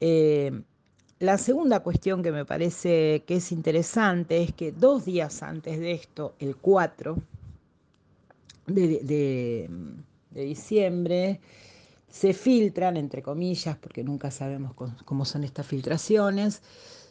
Eh, 0.01 0.63
la 1.19 1.39
segunda 1.39 1.81
cuestión 1.81 2.23
que 2.23 2.33
me 2.33 2.45
parece 2.45 3.25
que 3.27 3.37
es 3.37 3.53
interesante 3.53 4.43
es 4.43 4.53
que 4.53 4.73
dos 4.73 5.05
días 5.05 5.43
antes 5.43 5.79
de 5.81 5.93
esto, 5.93 6.35
el 6.39 6.57
4 6.57 7.17
de 8.67 9.69
diciembre, 10.33 11.41
se 12.17 12.33
filtran, 12.33 12.97
entre 12.97 13.23
comillas, 13.23 13.77
porque 13.77 14.03
nunca 14.03 14.31
sabemos 14.31 14.75
cómo 15.05 15.25
son 15.27 15.45
estas 15.45 15.67
filtraciones, 15.67 16.63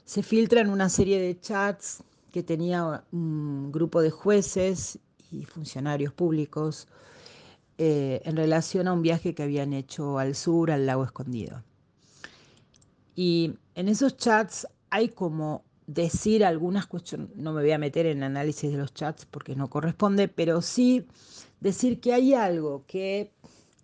se 0.04 0.24
filtran 0.24 0.69
una 0.69 0.89
serie 0.89 1.19
de 1.19 1.39
chats 1.39 2.04
que 2.32 2.41
tenía 2.41 3.04
un 3.12 3.71
grupo 3.71 4.02
de 4.02 4.10
jueces 4.10 4.98
y 5.32 5.45
funcionarios 5.45 6.12
públicos 6.12 6.88
eh, 7.78 8.21
en 8.26 8.36
relación 8.36 8.88
a 8.88 8.93
un 8.93 9.04
viaje 9.04 9.36
que 9.36 9.43
habían 9.43 9.74
hecho 9.74 10.17
al 10.17 10.34
sur, 10.34 10.71
al 10.71 10.88
lago 10.88 11.04
escondido. 11.04 11.62
Y 13.15 13.56
en 13.75 13.88
esos 13.88 14.17
chats 14.17 14.67
hay 14.89 15.10
como 15.10 15.63
decir 15.88 16.43
algunas 16.43 16.88
cuestiones, 16.88 17.30
no 17.36 17.54
me 17.54 17.62
voy 17.62 17.71
a 17.71 17.78
meter 17.78 18.06
en 18.06 18.23
análisis 18.23 18.71
de 18.71 18.78
los 18.78 18.93
chats 18.93 19.25
porque 19.25 19.56
no 19.56 19.69
corresponde, 19.69 20.28
pero 20.28 20.62
sí 20.62 21.08
decir 21.60 21.99
que 21.99 22.13
hay 22.13 22.34
algo 22.34 22.84
que 22.88 23.32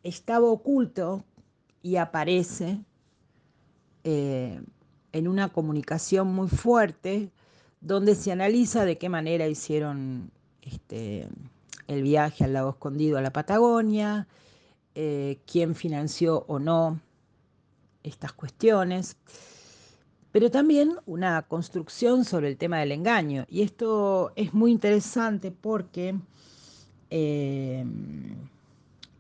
estaba 0.04 0.48
oculto 0.50 1.24
y 1.84 1.96
aparece 1.98 2.80
eh, 4.04 4.62
en 5.12 5.28
una 5.28 5.50
comunicación 5.50 6.34
muy 6.34 6.48
fuerte 6.48 7.32
donde 7.82 8.16
se 8.16 8.32
analiza 8.32 8.86
de 8.86 8.98
qué 8.98 9.10
manera 9.10 9.48
hicieron 9.48 10.32
este, 10.62 11.28
el 11.88 12.04
viaje 12.04 12.44
al 12.44 12.54
lago 12.54 12.72
escondido 12.72 13.18
a 13.18 13.22
la 13.22 13.34
Patagonia, 13.34 14.28
eh, 14.96 15.40
quién 15.46 15.76
financió 15.76 16.46
o 16.48 16.60
no 16.60 17.00
estas 18.04 18.34
cuestiones, 18.34 19.18
pero 20.32 20.50
también 20.50 20.96
una 21.06 21.42
construcción 21.44 22.24
sobre 22.24 22.48
el 22.48 22.58
tema 22.58 22.80
del 22.80 22.92
engaño. 22.92 23.46
Y 23.50 23.62
esto 23.62 24.32
es 24.36 24.54
muy 24.54 24.72
interesante 24.72 25.52
porque 25.52 26.16
eh, 27.10 27.86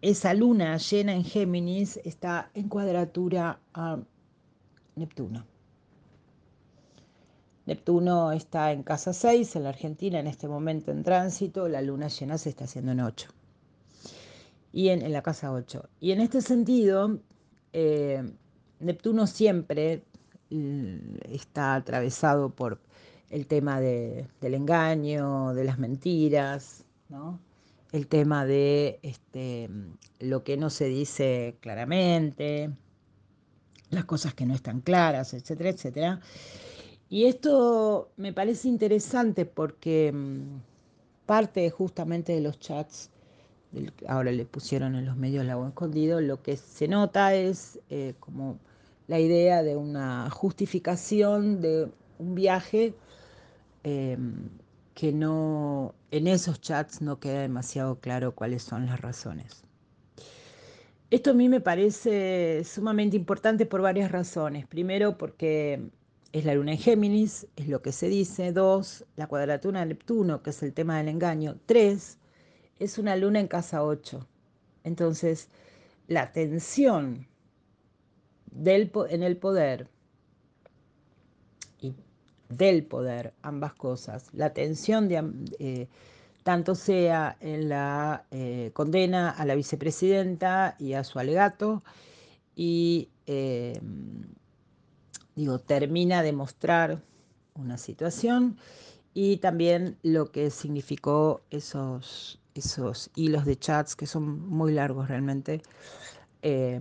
esa 0.02 0.34
luna 0.34 0.78
llena 0.78 1.13
en 1.13 1.24
Géminis 1.24 2.00
está 2.04 2.50
en 2.54 2.70
cuadratura 2.70 3.60
a 3.74 4.00
Neptuno. 4.96 5.46
Neptuno 7.65 8.32
está 8.32 8.72
en 8.72 8.84
casa 8.84 9.13
6, 9.13 9.56
en 9.56 9.63
la 9.63 9.70
Argentina, 9.70 10.20
en 10.20 10.28
este 10.28 10.48
momento 10.48 10.91
en 10.91 11.04
tránsito, 11.04 11.67
la 11.67 11.82
luna 11.82 12.08
llena 12.08 12.38
se 12.38 12.50
está 12.50 12.63
haciendo 12.63 12.94
en 12.94 13.02
8. 13.02 13.30
Y 14.74 14.89
en, 14.89 15.12
la 15.12 15.22
casa 15.22 15.52
8. 15.52 15.88
Y 16.00 16.12
en 16.12 16.22
este 16.22 16.41
sentido, 16.41 17.20
eh, 17.74 18.24
Neptuno 18.82 19.28
siempre 19.28 20.04
mm, 20.50 21.17
está 21.30 21.76
atravesado 21.76 22.50
por 22.50 22.80
el 23.30 23.48
tema 23.48 23.80
del 23.80 24.28
engaño, 24.41 25.54
de 25.54 25.63
las 25.63 25.80
mentiras, 25.80 26.84
el 27.91 28.08
tema 28.08 28.46
de 28.46 29.00
este, 29.04 29.70
lo 30.20 30.44
que 30.44 30.58
no 30.58 30.70
se 30.70 30.86
dice 30.86 31.56
claramente, 31.62 32.70
las 33.89 34.06
cosas 34.06 34.34
que 34.34 34.46
no 34.46 34.54
están 34.54 34.82
claras, 34.82 35.34
etcétera, 35.34 35.70
etcétera. 35.70 36.20
Y 37.10 37.26
esto 37.26 38.12
me 38.15 38.32
parece 38.32 38.70
interesante 38.70 39.46
porque 39.46 40.12
mm, 40.13 40.62
parte 41.26 41.70
justamente 41.70 42.34
de 42.34 42.41
los 42.41 42.60
chats, 42.60 43.10
ahora 44.08 44.32
le 44.32 44.46
pusieron 44.46 44.96
en 44.96 45.06
los 45.06 45.15
medios 45.15 45.46
la 45.46 45.58
escondido, 45.67 46.20
lo 46.20 46.41
que 46.41 46.58
se 46.58 46.88
nota 46.88 47.34
es 47.36 47.80
eh, 47.89 48.13
como 48.20 48.60
la 49.12 49.19
idea 49.19 49.62
de 49.62 49.76
una 49.76 50.30
justificación 50.30 51.60
de 51.60 51.89
un 52.17 52.34
viaje 52.34 52.93
em, 53.84 54.47
que 54.93 55.12
no, 55.12 55.93
en 56.12 56.28
esos 56.28 56.62
chats 56.62 57.02
no 57.02 57.19
queda 57.19 57.41
demasiado 57.41 58.00
claro 58.00 58.34
cuáles 58.34 58.63
son 58.63 58.86
las 58.86 59.02
razones. 59.02 59.65
Esto 61.10 61.32
a 61.32 61.34
mí 61.34 61.50
me 61.50 61.60
parece 61.60 62.63
sumamente 62.63 63.17
importante 63.17 63.65
por 63.65 63.82
varias 63.82 64.13
razones. 64.13 64.65
Primero, 64.65 65.17
porque 65.17 65.89
es 66.32 66.45
la 66.45 66.56
luna 66.56 66.71
en 66.71 66.78
Géminis, 66.78 67.47
es 67.58 67.67
lo 67.67 67.82
que 67.82 67.91
se 67.91 68.08
dice. 68.08 68.54
Dos, 68.54 69.04
la 69.17 69.28
cuadratura 69.28 69.82
de 69.82 69.88
Neptuno, 69.88 70.41
que 70.41 70.52
es 70.52 70.63
el 70.63 70.71
tema 70.71 71.00
del 71.00 71.10
engaño. 71.10 71.58
Tres, 71.65 72.17
es 72.80 72.97
una 72.97 73.17
luna 73.17 73.41
en 73.41 73.50
casa 73.50 73.84
8. 73.84 74.26
Entonces, 74.86 75.50
la 76.08 76.32
tensión 76.32 77.28
del, 78.52 78.92
en 79.10 79.24
el 79.24 79.38
poder 79.38 79.88
y 81.80 81.96
del 82.50 82.86
poder, 82.86 83.34
ambas 83.42 83.74
cosas, 83.74 84.28
la 84.34 84.54
tensión 84.54 85.08
de... 85.08 85.24
Eh, 85.60 85.88
tanto 86.44 86.76
sea 86.76 87.38
en 87.40 87.70
la 87.70 88.26
eh, 88.32 88.72
condena 88.74 89.30
a 89.30 89.46
la 89.46 89.56
vicepresidenta 89.56 90.76
y 90.80 90.94
a 90.94 91.04
su 91.04 91.20
alegato, 91.20 91.84
y 92.56 93.10
eh, 93.28 93.80
digo, 95.36 95.60
termina 95.60 96.24
de 96.24 96.34
mostrar 96.34 97.02
una 97.54 97.78
situación 97.78 98.58
y 99.14 99.38
también 99.38 99.98
lo 100.04 100.32
que 100.32 100.50
significó 100.50 101.42
esos, 101.50 102.40
esos 102.56 103.12
hilos 103.16 103.46
de 103.46 103.58
chats 103.58 103.96
que 103.96 104.08
son 104.08 104.48
muy 104.48 104.74
largos 104.74 105.08
realmente. 105.08 105.62
Eh, 106.42 106.80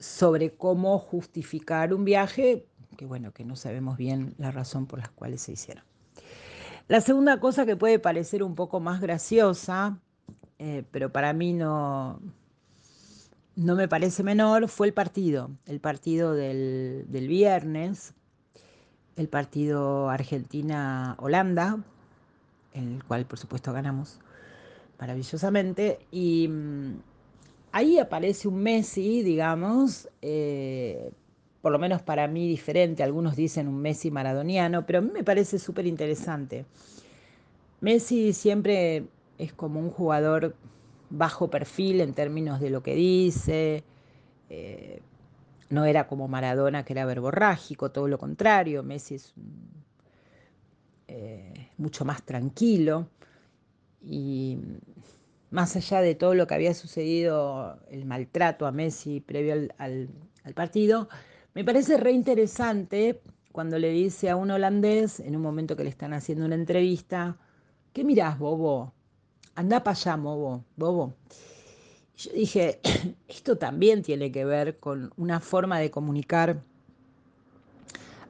sobre 0.00 0.54
cómo 0.54 0.98
justificar 0.98 1.94
un 1.94 2.04
viaje, 2.04 2.66
que 2.96 3.06
bueno, 3.06 3.32
que 3.32 3.44
no 3.44 3.54
sabemos 3.54 3.96
bien 3.96 4.34
la 4.38 4.50
razón 4.50 4.86
por 4.86 4.98
las 4.98 5.10
cuales 5.10 5.42
se 5.42 5.52
hicieron. 5.52 5.84
La 6.88 7.00
segunda 7.00 7.38
cosa 7.38 7.66
que 7.66 7.76
puede 7.76 8.00
parecer 8.00 8.42
un 8.42 8.56
poco 8.56 8.80
más 8.80 9.00
graciosa, 9.00 10.00
eh, 10.58 10.82
pero 10.90 11.12
para 11.12 11.32
mí 11.32 11.52
no, 11.52 12.20
no 13.54 13.74
me 13.76 13.88
parece 13.88 14.22
menor, 14.22 14.68
fue 14.68 14.86
el 14.86 14.94
partido, 14.94 15.50
el 15.66 15.80
partido 15.80 16.34
del, 16.34 17.06
viernes, 17.10 18.14
el 19.16 19.28
partido 19.28 20.08
Argentina-Holanda, 20.08 21.78
en 22.72 22.94
el 22.94 23.04
cual 23.04 23.26
por 23.26 23.38
supuesto 23.38 23.72
ganamos 23.72 24.18
maravillosamente, 24.98 26.00
y 26.10 26.48
mm, 26.48 26.94
ahí 27.72 27.98
aparece 27.98 28.48
un 28.48 28.62
Messi, 28.62 29.22
digamos, 29.22 30.08
eh, 30.22 31.12
por 31.62 31.72
lo 31.72 31.78
menos 31.78 32.02
para 32.02 32.26
mí 32.28 32.48
diferente, 32.48 33.02
algunos 33.02 33.36
dicen 33.36 33.68
un 33.68 33.80
Messi 33.80 34.10
maradoniano, 34.10 34.86
pero 34.86 35.00
a 35.00 35.02
mí 35.02 35.10
me 35.12 35.24
parece 35.24 35.58
súper 35.58 35.86
interesante. 35.86 36.64
Messi 37.80 38.32
siempre 38.32 39.04
es 39.38 39.52
como 39.52 39.80
un 39.80 39.90
jugador 39.90 40.54
bajo 41.10 41.48
perfil 41.50 42.00
en 42.00 42.14
términos 42.14 42.60
de 42.60 42.70
lo 42.70 42.82
que 42.82 42.94
dice, 42.94 43.84
eh, 44.48 45.00
no 45.68 45.84
era 45.84 46.06
como 46.06 46.28
Maradona 46.28 46.84
que 46.84 46.92
era 46.92 47.06
verborrágico, 47.06 47.90
todo 47.90 48.08
lo 48.08 48.18
contrario, 48.18 48.82
Messi 48.82 49.14
es 49.16 49.32
eh, 51.08 51.70
mucho 51.78 52.04
más 52.04 52.22
tranquilo 52.22 53.08
y 54.02 54.58
más 55.50 55.76
allá 55.76 56.00
de 56.00 56.14
todo 56.14 56.34
lo 56.34 56.46
que 56.46 56.54
había 56.54 56.74
sucedido, 56.74 57.78
el 57.90 58.04
maltrato 58.04 58.66
a 58.66 58.72
Messi 58.72 59.20
previo 59.20 59.68
al 59.78 60.54
partido, 60.54 61.08
me 61.54 61.64
parece 61.64 61.96
reinteresante 61.96 63.20
cuando 63.52 63.78
le 63.78 63.90
dice 63.90 64.30
a 64.30 64.36
un 64.36 64.50
holandés, 64.50 65.20
en 65.20 65.34
un 65.34 65.42
momento 65.42 65.76
que 65.76 65.82
le 65.82 65.90
están 65.90 66.12
haciendo 66.12 66.44
una 66.44 66.54
entrevista, 66.54 67.36
¿qué 67.92 68.04
mirás, 68.04 68.38
bobo? 68.38 68.92
Anda 69.56 69.82
para 69.82 69.96
allá, 69.96 70.16
bobo, 70.16 70.64
bobo. 70.76 71.14
Yo 72.16 72.32
dije, 72.32 72.80
esto 73.28 73.58
también 73.58 74.02
tiene 74.02 74.30
que 74.30 74.44
ver 74.44 74.78
con 74.78 75.12
una 75.16 75.40
forma 75.40 75.80
de 75.80 75.90
comunicar 75.90 76.62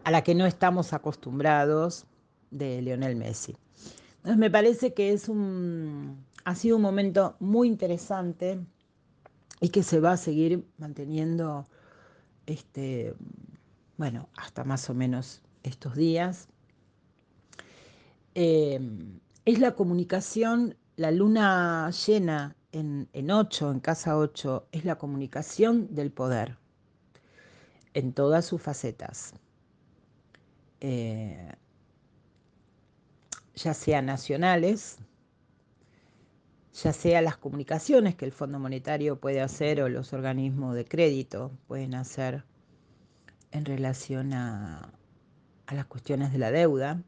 a 0.04 0.10
la 0.10 0.22
que 0.22 0.34
no 0.34 0.46
estamos 0.46 0.94
acostumbrados 0.94 2.06
de 2.50 2.80
Lionel 2.80 3.16
Messi. 3.16 3.56
Entonces 4.16 4.38
me 4.38 4.50
parece 4.50 4.94
que 4.94 5.12
es 5.12 5.28
un, 5.28 6.24
ha 6.44 6.54
sido 6.54 6.76
un 6.76 6.82
momento 6.82 7.36
muy 7.40 7.68
interesante 7.68 8.60
y 9.60 9.68
que 9.68 9.82
se 9.82 10.00
va 10.00 10.12
a 10.12 10.16
seguir 10.16 10.66
manteniendo 10.78 11.66
este, 12.46 13.14
bueno, 13.96 14.28
hasta 14.36 14.64
más 14.64 14.88
o 14.90 14.94
menos 14.94 15.42
estos 15.62 15.94
días. 15.94 16.48
Em, 18.34 19.20
es 19.44 19.58
la 19.58 19.74
comunicación, 19.74 20.76
la 20.96 21.10
luna 21.10 21.90
llena 21.90 22.56
en, 22.72 23.08
en 23.12 23.30
8, 23.30 23.72
en 23.72 23.80
casa 23.80 24.16
8, 24.16 24.68
es 24.72 24.84
la 24.84 24.96
comunicación 24.96 25.94
del 25.94 26.10
poder 26.10 26.56
en 27.94 28.12
todas 28.12 28.44
sus 28.44 28.62
facetas. 28.62 29.34
Eh, 30.80 31.52
ya 33.54 33.74
sea 33.74 34.00
nacionales, 34.00 34.98
ya 36.74 36.92
sea 36.92 37.20
las 37.22 37.36
comunicaciones 37.36 38.14
que 38.14 38.24
el 38.24 38.32
Fondo 38.32 38.58
Monetario 38.58 39.16
puede 39.16 39.40
hacer 39.40 39.82
o 39.82 39.88
los 39.88 40.12
organismos 40.12 40.74
de 40.74 40.84
crédito 40.84 41.50
pueden 41.66 41.94
hacer 41.94 42.44
en 43.50 43.64
relación 43.64 44.32
a, 44.32 44.92
las 45.72 45.86
cuestiones 45.86 46.32
de 46.32 46.38
la 46.38 46.50
deuda, 46.50 47.00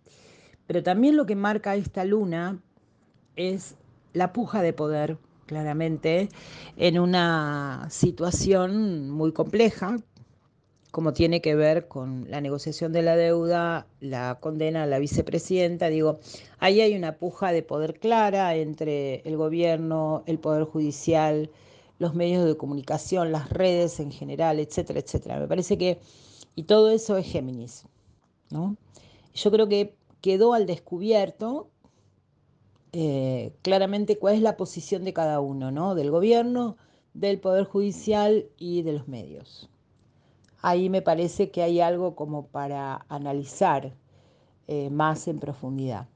pero 0.69 0.85
también 0.85 1.17
lo 1.17 1.27
que 1.27 1.35
marca 1.35 1.75
esta 1.75 2.05
luna 2.05 2.61
es 3.35 3.75
la 4.13 4.33
puja 4.33 4.63
de 4.63 4.73
poder, 4.73 5.19
claramente, 5.47 6.29
en 6.77 7.01
una 7.01 7.89
situación 7.91 9.11
muy 9.11 9.33
compleja, 9.33 9.97
como 10.93 11.15
tiene 11.15 11.41
que 11.41 11.55
ver 11.55 11.89
con 11.89 12.31
la 12.31 12.43
negociación 12.43 12.93
de 12.93 13.01
la 13.01 13.17
deuda, 13.17 13.87
la 14.01 14.39
condena 14.41 14.83
a 14.83 14.87
la 14.87 14.99
vicepresidenta. 14.99 15.89
Digo, 15.89 16.21
ahí 16.59 16.83
hay 16.83 16.95
una 16.95 17.17
puja 17.17 17.51
de 17.51 17.63
poder 17.63 17.99
clara 17.99 18.55
entre 18.57 19.23
el 19.23 19.39
gobierno, 19.39 20.23
el 20.27 20.39
poder 20.39 20.65
judicial, 20.65 21.51
los 21.99 22.15
medios 22.15 22.45
de 22.45 22.59
comunicación, 22.59 23.33
las 23.33 23.49
redes 23.49 24.01
en 24.01 24.13
general, 24.13 24.61
etcétera, 24.61 25.01
etcétera. 25.01 25.41
Me 25.41 25.49
parece 25.49 25.79
que, 25.79 25.99
y 26.57 26.65
todo 26.65 26.91
eso 26.91 27.17
es 27.17 27.27
Géminis, 27.27 27.87
¿no? 28.51 28.77
Yo 29.35 29.51
creo 29.51 29.69
que 29.69 29.95
quedó 30.21 30.53
al 30.53 30.67
descubierto 30.67 31.71
eh, 32.93 33.55
claramente 33.63 34.19
cuál 34.19 34.35
es 34.35 34.43
la 34.43 34.59
posición 34.59 35.05
de 35.05 35.15
cada 35.15 35.41
uno, 35.41 35.71
¿no? 35.71 35.95
Del 35.95 36.11
gobierno, 36.11 36.77
del 37.15 37.41
poder 37.41 37.65
judicial 37.65 38.47
y 38.59 38.83
de 38.83 38.93
los 38.93 39.09
medios 39.09 39.71
ahí 40.63 40.89
me 40.89 41.03
parece 41.03 41.51
que 41.51 41.63
hay 41.63 41.81
algo 41.81 42.15
como 42.15 42.47
para 42.47 43.05
analizar 43.09 43.93
eh, 44.69 44.91
más 44.91 45.29
en 45.29 45.41
profundidad. 45.41 46.09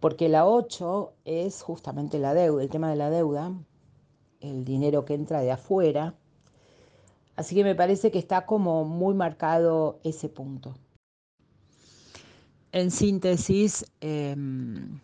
Porque 0.00 0.28
la 0.28 0.46
8 0.46 1.12
es 1.24 1.62
justamente 1.62 2.18
la 2.18 2.34
deuda, 2.34 2.62
el 2.62 2.70
tema 2.70 2.90
de 2.90 2.96
la 2.96 3.10
deuda, 3.10 3.52
el 4.40 4.64
dinero 4.64 5.04
que 5.04 5.14
entra 5.14 5.40
de 5.40 5.52
afuera. 5.52 6.14
Así 7.36 7.54
que 7.54 7.64
me 7.64 7.74
parece 7.74 8.10
que 8.10 8.18
está 8.18 8.46
como 8.46 8.84
muy 8.84 9.14
marcado 9.14 10.00
ese 10.04 10.28
punto. 10.28 10.74
En 12.72 12.90
síntesis, 12.90 13.86
em, 14.00 15.00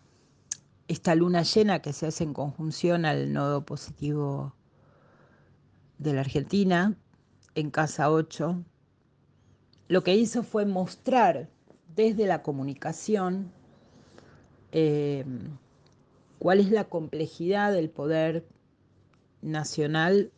esta 0.87 1.15
luna 1.15 1.43
llena 1.43 1.81
que 1.81 1.93
se 1.93 2.07
hace 2.07 2.23
en 2.23 2.33
conjunción 2.33 3.05
al 3.05 3.33
nodo 3.33 3.65
positivo 3.65 4.53
de 5.97 6.13
la 6.13 6.21
Argentina, 6.21 6.97
en 7.55 7.69
Casa 7.69 8.11
8, 8.11 8.63
lo 9.87 10.03
que 10.03 10.15
hizo 10.15 10.43
fue 10.43 10.65
mostrar 10.65 11.49
desde 11.95 12.25
la 12.25 12.41
comunicación 12.41 13.51
eh, 14.71 15.25
cuál 16.39 16.59
es 16.59 16.71
la 16.71 16.85
complejidad 16.85 17.71
del 17.71 17.89
poder 17.89 18.45
nacional, 19.41 20.31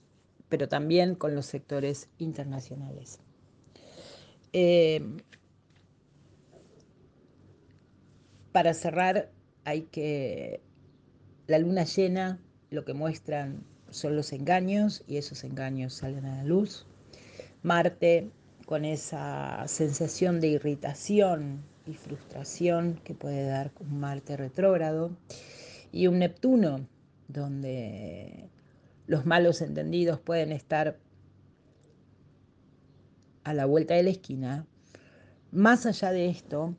pero 0.49 0.67
también 0.67 1.15
con 1.15 1.35
los 1.35 1.45
sectores 1.45 2.09
internacionales. 2.17 3.19
Eh, 4.51 5.01
para 8.51 8.73
cerrar, 8.73 9.31
hay 9.63 9.83
que 9.83 10.61
la 11.47 11.59
luna 11.59 11.83
llena 11.83 12.39
lo 12.69 12.85
que 12.85 12.93
muestran 12.93 13.63
son 13.89 14.15
los 14.15 14.33
engaños 14.33 15.03
y 15.07 15.17
esos 15.17 15.43
engaños 15.43 15.93
salen 15.93 16.25
a 16.25 16.37
la 16.37 16.43
luz. 16.43 16.85
Marte 17.65 18.29
con 18.67 18.85
esa 18.85 19.67
sensación 19.67 20.39
de 20.39 20.49
irritación 20.49 21.63
y 21.87 21.95
frustración 21.95 23.01
que 23.03 23.15
puede 23.15 23.47
dar 23.47 23.71
un 23.79 23.99
Marte 23.99 24.37
retrógrado 24.37 25.17
y 25.91 26.05
un 26.05 26.19
Neptuno 26.19 26.85
donde 27.27 28.51
los 29.07 29.25
malos 29.25 29.61
entendidos 29.61 30.19
pueden 30.19 30.51
estar 30.51 30.99
a 33.43 33.53
la 33.55 33.65
vuelta 33.65 33.95
de 33.95 34.03
la 34.03 34.11
esquina. 34.11 34.67
Más 35.51 35.87
allá 35.87 36.11
de 36.11 36.29
esto, 36.29 36.75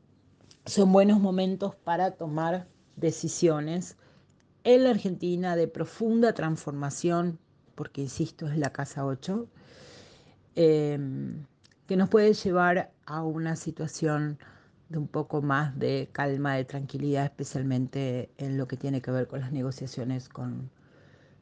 son 0.66 0.92
buenos 0.92 1.18
momentos 1.18 1.74
para 1.74 2.12
tomar 2.12 2.68
decisiones 2.94 3.96
en 4.62 4.84
la 4.84 4.90
Argentina 4.90 5.56
de 5.56 5.66
profunda 5.66 6.32
transformación, 6.32 7.40
porque 7.74 8.02
insisto, 8.02 8.46
es 8.46 8.56
la 8.56 8.72
casa 8.72 9.04
8, 9.04 9.48
em, 10.56 11.44
que 11.86 11.96
nos 11.96 12.08
puede 12.08 12.34
llevar 12.34 12.92
a 13.06 13.22
una 13.22 13.56
situación 13.56 14.38
de 14.88 14.98
un 14.98 15.08
poco 15.08 15.42
más 15.42 15.76
de 15.78 16.08
calma, 16.12 16.54
de 16.54 16.64
tranquilidad, 16.64 17.24
especialmente 17.24 18.30
en 18.38 18.56
lo 18.58 18.66
que 18.68 18.76
tiene 18.76 19.00
que 19.00 19.10
ver 19.10 19.26
con 19.28 19.40
las 19.40 19.52
negociaciones 19.52 20.28
con 20.28 20.70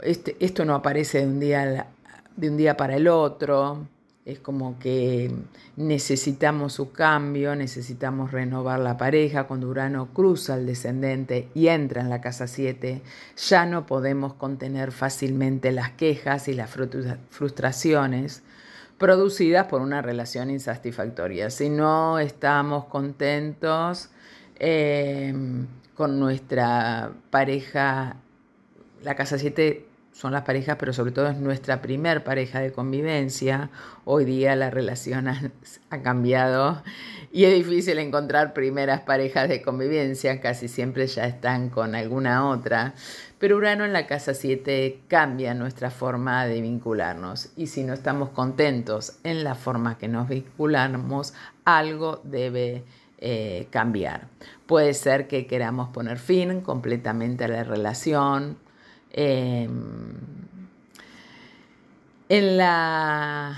este, 0.02 0.36
esto 0.42 0.66
no 0.66 0.76
aparece 0.76 1.20
de 1.20 1.28
un, 1.28 1.40
día, 1.40 1.88
de 2.36 2.50
un 2.50 2.58
día 2.58 2.76
para 2.76 2.98
el 2.98 3.08
otro. 3.08 3.88
Es 4.26 4.40
como 4.40 4.80
que 4.80 5.32
necesitamos 5.76 6.74
su 6.74 6.92
cambio, 6.92 7.56
necesitamos 7.56 8.32
renovar 8.32 8.80
la 8.80 8.98
pareja. 8.98 9.44
Cuando 9.44 9.70
Urano 9.70 10.08
cruza 10.14 10.56
al 10.56 10.66
descendente 10.66 11.50
y 11.54 11.68
entra 11.68 12.02
en 12.02 12.10
la 12.10 12.22
casa 12.22 12.48
7, 12.48 13.04
ya 13.38 13.68
no 13.68 13.86
podemos 13.86 14.34
contener 14.34 14.92
fácilmente 14.92 15.72
las 15.72 15.92
quejas 15.92 16.48
y 16.48 16.56
las 16.56 16.72
frustraciones 17.30 18.42
producidas 18.98 19.68
por 19.68 19.82
una 19.82 20.02
relación 20.02 20.50
insatisfactoria. 20.50 21.52
Si 21.52 21.70
no 21.70 22.18
estamos 22.18 22.86
contentos 22.86 24.10
eh, 24.58 25.36
con 25.94 26.20
nuestra 26.20 27.12
pareja, 27.30 28.16
la 29.04 29.16
casa 29.16 29.38
7 29.38 29.85
son 30.16 30.32
las 30.32 30.44
parejas, 30.44 30.78
pero 30.80 30.94
sobre 30.94 31.12
todo 31.12 31.28
es 31.28 31.36
nuestra 31.36 31.82
primer 31.82 32.24
pareja 32.24 32.62
de 32.62 32.72
convivencia. 32.72 33.70
Hoy 34.06 34.24
día 34.24 34.56
la 34.56 34.70
relación 34.70 35.28
ha, 35.28 35.52
cambiado 36.04 36.82
y 37.34 37.44
es 37.44 37.54
difícil 37.54 38.00
encontrar 38.00 38.54
primeras 38.54 39.02
parejas 39.02 39.50
de 39.50 39.62
convivencia, 39.62 40.40
casi 40.40 40.70
siempre 40.70 41.06
ya 41.08 41.26
están 41.26 41.70
con 41.70 41.96
alguna 41.96 42.48
otra. 42.48 42.94
Pero 43.40 43.58
Urano 43.58 43.84
en 43.84 43.92
la 43.92 44.08
casa 44.08 44.34
7 44.34 45.02
cambia 45.10 45.54
nuestra 45.54 45.92
forma 45.92 46.46
de 46.46 46.62
vincularnos 46.62 47.50
y 47.58 47.68
si 47.68 47.84
no 47.84 47.94
estamos 47.94 48.30
contentos 48.30 49.18
en 49.26 49.44
la 49.44 49.54
forma 49.54 49.98
que 49.98 50.08
nos 50.08 50.30
vinculamos, 50.30 51.34
algo 51.66 52.22
debe 52.24 52.86
eh, 53.18 53.68
cambiar. 53.70 54.30
Puede 54.66 54.94
ser 54.94 55.28
que 55.28 55.46
queramos 55.46 55.90
poner 55.90 56.20
fin 56.20 56.62
completamente 56.62 57.44
a 57.44 57.50
la 57.50 57.66
relación, 57.66 58.58
Em, 59.18 59.72
en 62.28 62.58
la 62.58 63.56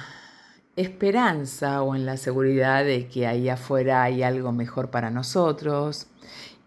esperanza 0.76 1.82
o 1.82 1.96
en 1.96 2.06
la 2.06 2.18
seguridad 2.18 2.86
de 2.86 3.08
que 3.08 3.26
ahí 3.26 3.50
afuera 3.50 4.04
hay 4.04 4.22
algo 4.22 4.52
mejor 4.52 4.92
para 4.92 5.10
nosotros 5.10 6.06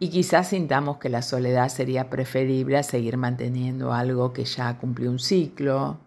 y 0.00 0.08
quizás 0.10 0.48
sintamos 0.48 0.98
que 0.98 1.08
la 1.08 1.22
soledad 1.22 1.68
sería 1.68 2.10
preferible 2.10 2.78
a 2.78 2.82
seguir 2.82 3.16
manteniendo 3.16 3.92
algo 3.92 4.32
que 4.32 4.44
ya 4.44 4.76
cumplió 4.78 5.08
un 5.12 5.20
ciclo. 5.20 5.98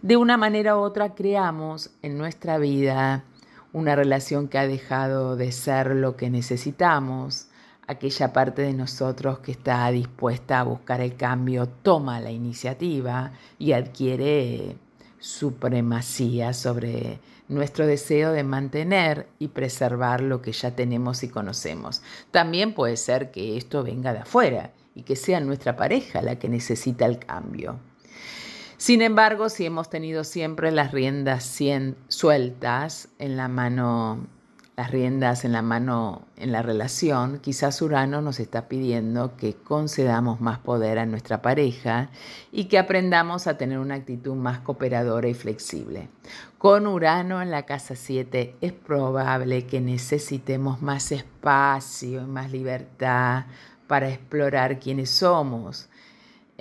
De 0.00 0.16
una 0.16 0.36
manera 0.36 0.76
u 0.76 0.82
otra 0.82 1.16
creamos 1.16 1.90
en 2.00 2.16
nuestra 2.16 2.58
vida 2.58 3.24
una 3.72 3.96
relación 3.96 4.46
que 4.46 4.58
ha 4.58 4.68
dejado 4.68 5.34
de 5.34 5.50
ser 5.50 5.96
lo 5.96 6.16
que 6.16 6.30
necesitamos 6.30 7.49
aquella 7.90 8.32
parte 8.32 8.62
de 8.62 8.72
nosotros 8.72 9.40
que 9.40 9.50
está 9.50 9.90
dispuesta 9.90 10.60
a 10.60 10.62
buscar 10.62 11.00
el 11.00 11.16
cambio 11.16 11.66
toma 11.66 12.20
la 12.20 12.30
iniciativa 12.30 13.32
y 13.58 13.72
adquiere 13.72 14.76
supremacía 15.18 16.52
sobre 16.52 17.18
nuestro 17.48 17.88
deseo 17.88 18.30
de 18.30 18.44
mantener 18.44 19.26
y 19.40 19.48
preservar 19.48 20.20
lo 20.20 20.40
que 20.40 20.52
ya 20.52 20.76
tenemos 20.76 21.24
y 21.24 21.28
conocemos. 21.30 22.00
También 22.30 22.74
puede 22.74 22.96
ser 22.96 23.32
que 23.32 23.56
esto 23.56 23.82
venga 23.82 24.12
de 24.12 24.20
afuera 24.20 24.70
y 24.94 25.02
que 25.02 25.16
sea 25.16 25.40
nuestra 25.40 25.74
pareja 25.74 26.22
la 26.22 26.38
que 26.38 26.48
necesita 26.48 27.06
el 27.06 27.18
cambio. 27.18 27.80
Sin 28.76 29.02
embargo, 29.02 29.48
si 29.48 29.66
hemos 29.66 29.90
tenido 29.90 30.22
siempre 30.22 30.70
las 30.70 30.92
riendas 30.92 31.58
sueltas 32.06 33.08
en 33.18 33.36
la 33.36 33.48
mano 33.48 34.28
las 34.80 34.90
riendas 34.92 35.44
en 35.44 35.52
la 35.52 35.60
mano 35.60 36.22
en 36.38 36.52
la 36.52 36.62
relación, 36.62 37.40
quizás 37.40 37.82
Urano 37.82 38.22
nos 38.22 38.40
está 38.40 38.66
pidiendo 38.66 39.36
que 39.36 39.52
concedamos 39.54 40.40
más 40.40 40.58
poder 40.60 40.98
a 40.98 41.04
nuestra 41.04 41.42
pareja 41.42 42.08
y 42.50 42.64
que 42.64 42.78
aprendamos 42.78 43.46
a 43.46 43.58
tener 43.58 43.78
una 43.78 43.96
actitud 43.96 44.34
más 44.34 44.60
cooperadora 44.60 45.28
y 45.28 45.34
flexible. 45.34 46.08
Con 46.56 46.86
Urano 46.86 47.42
en 47.42 47.50
la 47.50 47.64
casa 47.64 47.94
7 47.94 48.56
es 48.62 48.72
probable 48.72 49.66
que 49.66 49.82
necesitemos 49.82 50.80
más 50.80 51.12
espacio 51.12 52.22
y 52.22 52.26
más 52.26 52.50
libertad 52.50 53.44
para 53.86 54.08
explorar 54.08 54.78
quiénes 54.78 55.10
somos 55.10 55.90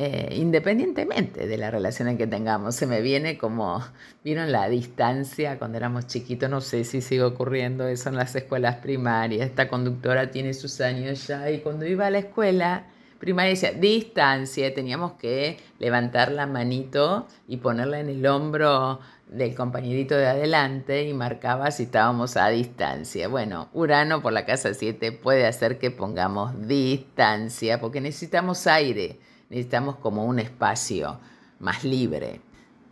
eh, 0.01 0.33
independientemente 0.37 1.45
de 1.45 1.57
la 1.57 1.71
relación 1.71 2.07
en 2.07 2.17
que 2.17 2.25
tengamos. 2.25 2.73
Se 2.73 2.87
me 2.87 3.01
viene 3.01 3.37
como, 3.37 3.83
vieron 4.23 4.49
la 4.49 4.69
distancia 4.69 5.59
cuando 5.59 5.77
éramos 5.77 6.07
chiquitos, 6.07 6.49
no 6.49 6.61
sé 6.61 6.85
si 6.85 7.01
sigue 7.01 7.23
ocurriendo 7.23 7.85
eso 7.85 8.07
en 8.07 8.15
las 8.15 8.33
escuelas 8.33 8.77
primarias. 8.77 9.49
Esta 9.49 9.67
conductora 9.67 10.31
tiene 10.31 10.53
sus 10.53 10.79
años 10.79 11.27
ya 11.27 11.51
y 11.51 11.59
cuando 11.59 11.85
iba 11.85 12.07
a 12.07 12.11
la 12.11 12.19
escuela 12.19 12.85
primaria 13.19 13.49
decía 13.49 13.73
distancia, 13.73 14.73
teníamos 14.73 15.15
que 15.19 15.57
levantar 15.79 16.31
la 16.31 16.47
manito 16.47 17.27
y 17.45 17.57
ponerla 17.57 17.99
en 17.99 18.07
el 18.07 18.25
hombro 18.25 19.01
del 19.27 19.53
compañerito 19.53 20.15
de 20.15 20.27
adelante 20.27 21.09
y 21.09 21.13
marcaba 21.13 21.71
si 21.71 21.83
estábamos 21.83 22.37
a 22.37 22.47
distancia. 22.47 23.27
Bueno, 23.27 23.67
Urano 23.73 24.21
por 24.21 24.31
la 24.31 24.45
casa 24.45 24.73
7 24.73 25.11
puede 25.11 25.45
hacer 25.45 25.77
que 25.77 25.91
pongamos 25.91 26.69
distancia 26.69 27.81
porque 27.81 27.99
necesitamos 27.99 28.65
aire 28.65 29.19
necesitamos 29.49 29.95
como 29.97 30.25
un 30.25 30.39
espacio 30.39 31.19
más 31.59 31.83
libre. 31.83 32.41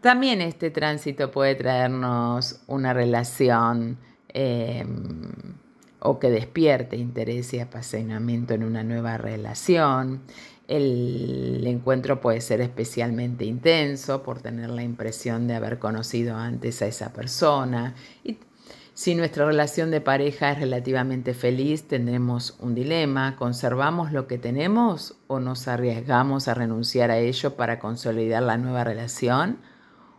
También 0.01 0.41
este 0.41 0.69
tránsito 0.69 1.31
puede 1.31 1.55
traernos 1.55 2.61
una 2.67 2.93
relación 2.93 3.97
em, 4.29 5.31
o 5.99 6.19
que 6.19 6.29
despierte 6.29 6.97
interés 6.97 7.53
y 7.53 7.59
apasionamiento 7.59 8.53
en 8.53 8.63
una 8.63 8.83
nueva 8.83 9.17
relación. 9.17 10.21
El 10.67 11.63
encuentro 11.65 12.19
puede 12.19 12.41
ser 12.41 12.61
especialmente 12.61 13.45
intenso 13.45 14.21
por 14.21 14.41
tener 14.41 14.69
la 14.69 14.83
impresión 14.83 15.47
de 15.47 15.55
haber 15.55 15.79
conocido 15.79 16.35
antes 16.35 16.81
a 16.81 16.87
esa 16.87 17.13
persona 17.13 17.95
si 18.97 19.13
nuestra 19.13 19.45
relación 19.45 19.91
de 19.91 20.01
pareja 20.01 20.53
es 20.53 20.59
relativamente 20.59 21.35
feliz, 21.35 21.87
tendremos 21.87 22.55
un 22.59 22.73
dilema. 22.73 23.35
¿Conservamos 23.35 24.11
lo 24.11 24.25
que 24.25 24.39
tenemos 24.39 25.13
o 25.27 25.39
nos 25.39 25.67
arriesgamos 25.67 26.47
a 26.47 26.55
renunciar 26.55 27.11
a 27.11 27.19
ello 27.19 27.55
para 27.55 27.77
consolidar 27.77 28.41
la 28.41 28.57
nueva 28.57 28.83
relación? 28.83 29.59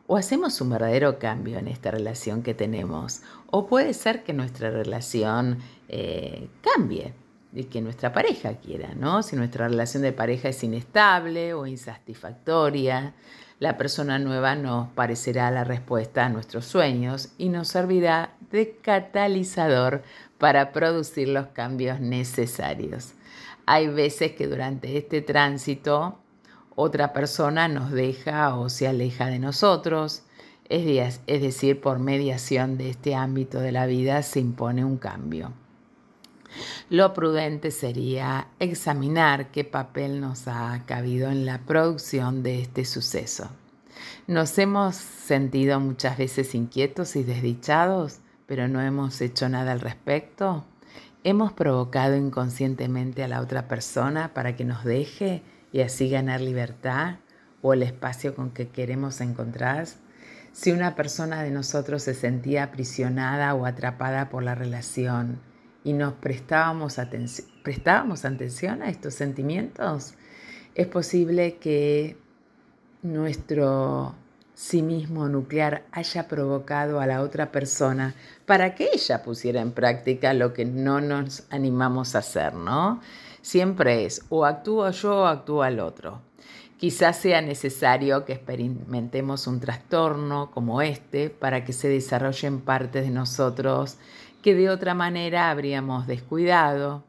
¿O 0.07 0.17
hacemos 0.17 0.61
un 0.61 0.71
verdadero 0.71 1.19
cambio 1.19 1.59
en 1.59 1.67
esta 1.67 1.91
relación 1.91 2.45
que 2.45 2.55
tenemos? 2.55 3.23
¿O 3.51 3.67
puede 3.67 3.95
ser 3.95 4.23
que 4.23 4.33
nuestra 4.33 4.71
relación 4.71 5.59
eh, 5.89 6.49
cambie 6.61 7.15
y 7.53 7.65
que 7.65 7.81
nuestra 7.81 8.13
pareja 8.13 8.59
quiera, 8.59 8.95
¿no? 8.95 9.25
Si 9.25 9.35
nuestra 9.35 9.67
relación 9.67 10.05
de 10.05 10.13
pareja 10.13 10.51
es 10.51 10.63
inestable 10.63 11.53
o 11.53 11.67
insatisfactoria, 11.67 13.13
La 13.61 13.77
persona 13.77 14.21
nueva 14.21 14.55
nos 14.55 14.89
parecerá 14.91 15.51
la 15.51 15.65
respuesta 15.65 16.25
a 16.25 16.29
nuestros 16.29 16.65
sueños 16.65 17.31
y 17.39 17.49
nos 17.49 17.67
servirá 17.67 18.37
de 18.51 18.77
catalizador 18.83 20.03
para 20.39 20.73
producir 20.73 21.29
los 21.29 21.49
cambios 21.49 22.01
necesarios. 22.01 23.13
Hay 23.67 23.89
veces 23.89 24.33
que 24.33 24.47
durante 24.47 24.97
este 24.97 25.21
tránsito 25.21 26.19
otra 26.75 27.13
persona 27.13 27.69
nos 27.69 27.91
deja 27.91 28.57
o 28.57 28.69
se 28.69 28.87
aleja 28.89 29.27
de 29.27 29.39
nosotros, 29.39 30.23
es 30.69 31.21
decir, 31.27 31.81
por 31.81 31.99
mediación 31.99 32.79
de 32.79 32.91
este 32.91 33.15
ámbito 33.15 33.59
de 33.59 33.73
la 33.73 33.87
vida 33.87 34.23
se 34.23 34.41
impone 34.41 34.85
un 34.85 34.97
cambio. 34.97 35.53
Lo 36.89 37.13
prudente 37.15 37.71
sería 37.71 38.49
examinar 38.59 39.51
qué 39.51 39.65
papel 39.65 40.21
nos 40.21 40.49
ha 40.49 40.83
cabido 40.87 41.31
en 41.31 41.45
la 41.45 41.59
producción 41.59 42.43
de 42.43 42.61
este 42.63 42.85
suceso. 42.85 43.51
Nos 44.27 44.59
hemos 44.59 44.97
sentido 44.97 45.81
muchas 45.81 46.17
veces 46.17 46.55
inquietos 46.55 47.17
y 47.17 47.25
desdichados, 47.25 48.21
pero 48.49 48.67
no 48.67 48.81
hemos 48.81 49.21
hecho 49.21 49.49
nada 49.49 49.71
al 49.71 49.81
respecto. 49.81 50.65
¿Hemos 51.23 51.53
provocado 51.53 52.17
inconscientemente 52.17 53.23
a 53.23 53.29
la 53.29 53.41
otra 53.41 53.69
persona 53.69 54.33
para 54.33 54.57
que 54.57 54.65
nos 54.65 54.85
deje 54.85 55.43
y 55.71 55.83
así 55.83 56.09
ganar 56.09 56.41
libertad 56.41 57.17
o 57.61 57.75
el 57.75 57.83
espacio 57.83 58.35
con 58.35 58.51
que 58.51 58.69
queremos 58.69 59.21
encontrar? 59.21 59.87
Si 60.53 60.73
una 60.73 60.97
persona 60.97 61.43
de 61.43 61.51
nosotros 61.51 62.03
se 62.03 62.15
sentía 62.15 62.65
aprisionada 62.65 63.55
o 63.55 63.67
atrapada 63.67 64.31
por 64.31 64.43
la 64.43 64.55
relación, 64.55 65.41
y 65.85 65.93
nos 65.93 66.15
prestábamos, 66.15 66.99
atención, 66.99 67.47
prestábamos 67.63 68.25
atención 68.25 68.83
a 68.83 68.89
estos 68.89 69.15
sentimientos, 69.15 70.15
es 70.75 70.87
posible 70.87 71.59
que 71.59 72.17
nuestro 73.03 74.15
sí 74.59 74.83
mismo 74.83 75.29
nuclear 75.29 75.85
haya 75.93 76.27
provocado 76.27 77.01
a 77.01 77.07
la 77.07 77.23
otra 77.23 77.53
persona 77.53 78.17
para 78.45 78.75
que 78.75 78.91
ella 78.93 79.23
pusiera 79.23 79.61
en 79.61 79.71
práctica 79.71 80.35
lo 80.35 80.53
que 80.53 80.65
no 80.65 81.01
nos 81.01 81.45
animamos 81.51 82.17
a 82.17 82.19
hacer, 82.19 82.55
¿no? 82.55 83.01
Siempre 83.41 84.05
es 84.05 84.25
o 84.31 84.45
actúo 84.45 84.91
yo 84.91 85.21
o 85.21 85.27
actúa 85.27 85.69
el 85.69 85.79
otro. 85.79 86.23
Quizás 86.77 87.19
sea 87.19 87.41
necesario 87.41 88.25
que 88.25 88.33
experimentemos 88.33 89.47
un 89.47 89.61
trastorno 89.61 90.51
como 90.51 90.83
este 90.83 91.31
para 91.31 91.65
que 91.65 91.73
se 91.73 91.89
desarrollen 91.89 92.61
partes 92.61 93.05
de 93.05 93.11
nosotros 93.11 93.97
que 94.43 94.57
de 94.57 94.71
otra 94.71 94.93
manera 94.93 95.53
habríamos 95.53 96.09
descuidado. 96.09 97.05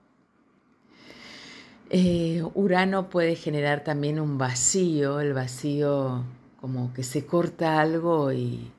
Eh, 1.89 2.43
Urano 2.54 3.10
puede 3.10 3.34
generar 3.36 3.84
también 3.84 4.20
un 4.20 4.38
vacío, 4.38 5.20
el 5.20 5.34
vacío 5.34 6.26
como 6.60 6.93
que 6.93 7.03
se 7.03 7.26
corta 7.26 7.80
algo 7.80 8.32
y, 8.32 8.72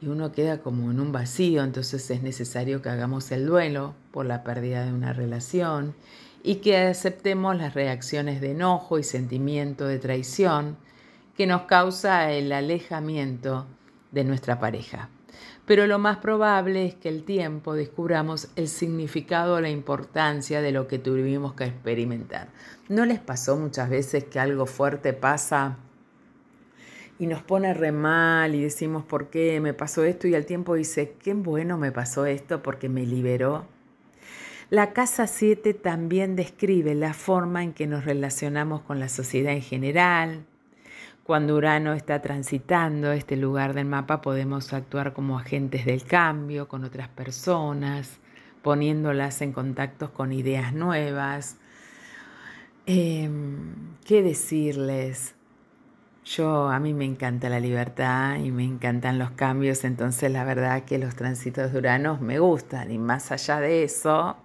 uno 0.00 0.30
queda 0.30 0.58
como 0.58 0.92
en 0.92 1.00
un 1.00 1.10
vacío, 1.10 1.64
entonces 1.64 2.08
es 2.10 2.22
necesario 2.22 2.80
que 2.82 2.88
hagamos 2.88 3.32
el 3.32 3.46
duelo 3.46 3.94
por 4.12 4.26
la 4.26 4.44
pérdida 4.44 4.84
de 4.84 4.92
una 4.92 5.12
relación 5.12 5.96
y 6.44 6.56
que 6.56 6.76
aceptemos 6.76 7.56
las 7.56 7.74
reacciones 7.74 8.40
de 8.40 8.52
enojo 8.52 9.00
y 9.00 9.02
sentimiento 9.02 9.86
de 9.86 9.98
traición 9.98 10.76
que 11.36 11.48
nos 11.48 11.62
causa 11.62 12.30
el 12.30 12.52
alejamiento 12.52 13.66
de 14.12 14.22
nuestra 14.22 14.60
pareja 14.60 15.08
pero 15.68 15.86
lo 15.86 15.98
más 15.98 16.16
probable 16.16 16.86
es 16.86 16.94
que 16.94 17.10
el 17.10 17.24
tiempo 17.24 17.74
descubramos 17.74 18.48
el 18.56 18.68
significado 18.68 19.60
la 19.60 19.68
importancia 19.68 20.62
de 20.62 20.72
lo 20.72 20.88
que 20.88 20.98
tuvimos 20.98 21.52
que 21.52 21.64
experimentar. 21.64 22.48
¿No 22.88 23.04
les 23.04 23.18
pasó 23.18 23.58
muchas 23.58 23.90
veces 23.90 24.24
que 24.24 24.40
algo 24.40 24.64
fuerte 24.64 25.12
pasa 25.12 25.76
y 27.18 27.26
nos 27.26 27.42
pone 27.42 27.74
re 27.74 27.92
mal 27.92 28.54
y 28.54 28.62
decimos 28.62 29.04
por 29.04 29.28
qué 29.28 29.60
me 29.60 29.74
pasó 29.74 30.04
esto 30.04 30.28
y 30.28 30.34
al 30.34 30.46
tiempo 30.46 30.74
dice, 30.74 31.14
qué 31.22 31.34
bueno 31.34 31.78
me 31.78 31.92
pasó 31.92 32.26
esto 32.26 32.62
porque 32.62 32.88
me 32.88 33.04
liberó? 33.04 33.66
La 34.70 34.92
casa 34.92 35.26
7 35.26 35.74
también 35.74 36.36
describe 36.36 36.94
la 36.94 37.14
forma 37.14 37.62
en 37.62 37.72
que 37.72 37.86
nos 37.86 38.04
relacionamos 38.04 38.82
con 38.82 39.00
la 39.00 39.08
sociedad 39.08 39.52
en 39.54 39.62
general, 39.62 40.44
cuando 41.28 41.56
Urano 41.56 41.92
está 41.92 42.22
transitando 42.22 43.12
este 43.12 43.36
lugar 43.36 43.74
del 43.74 43.84
mapa 43.84 44.22
podemos 44.22 44.72
actuar 44.72 45.12
como 45.12 45.38
agentes 45.38 45.84
del 45.84 46.04
cambio 46.04 46.68
con 46.68 46.84
otras 46.84 47.08
personas, 47.08 48.18
poniéndolas 48.62 49.42
en 49.42 49.52
contactos 49.52 50.08
con 50.08 50.32
ideas 50.32 50.72
nuevas. 50.72 51.58
Em, 52.86 53.96
¿Qué 54.06 54.22
decirles? 54.22 55.34
Yo, 56.28 56.68
a 56.68 56.78
mí 56.78 56.92
me 56.92 57.06
encanta 57.06 57.48
la 57.48 57.58
libertad 57.58 58.36
y 58.36 58.50
me 58.50 58.62
encantan 58.62 59.18
los 59.18 59.30
cambios, 59.30 59.82
entonces 59.84 60.30
la 60.30 60.44
verdad 60.44 60.84
que 60.84 60.98
los 60.98 61.14
tránsitos 61.16 61.72
de 61.72 61.78
Urano 61.78 62.18
me 62.20 62.38
gustan 62.38 62.90
y 62.90 62.98
más 62.98 63.32
allá 63.32 63.60
de 63.60 63.84
eso, 63.84 64.36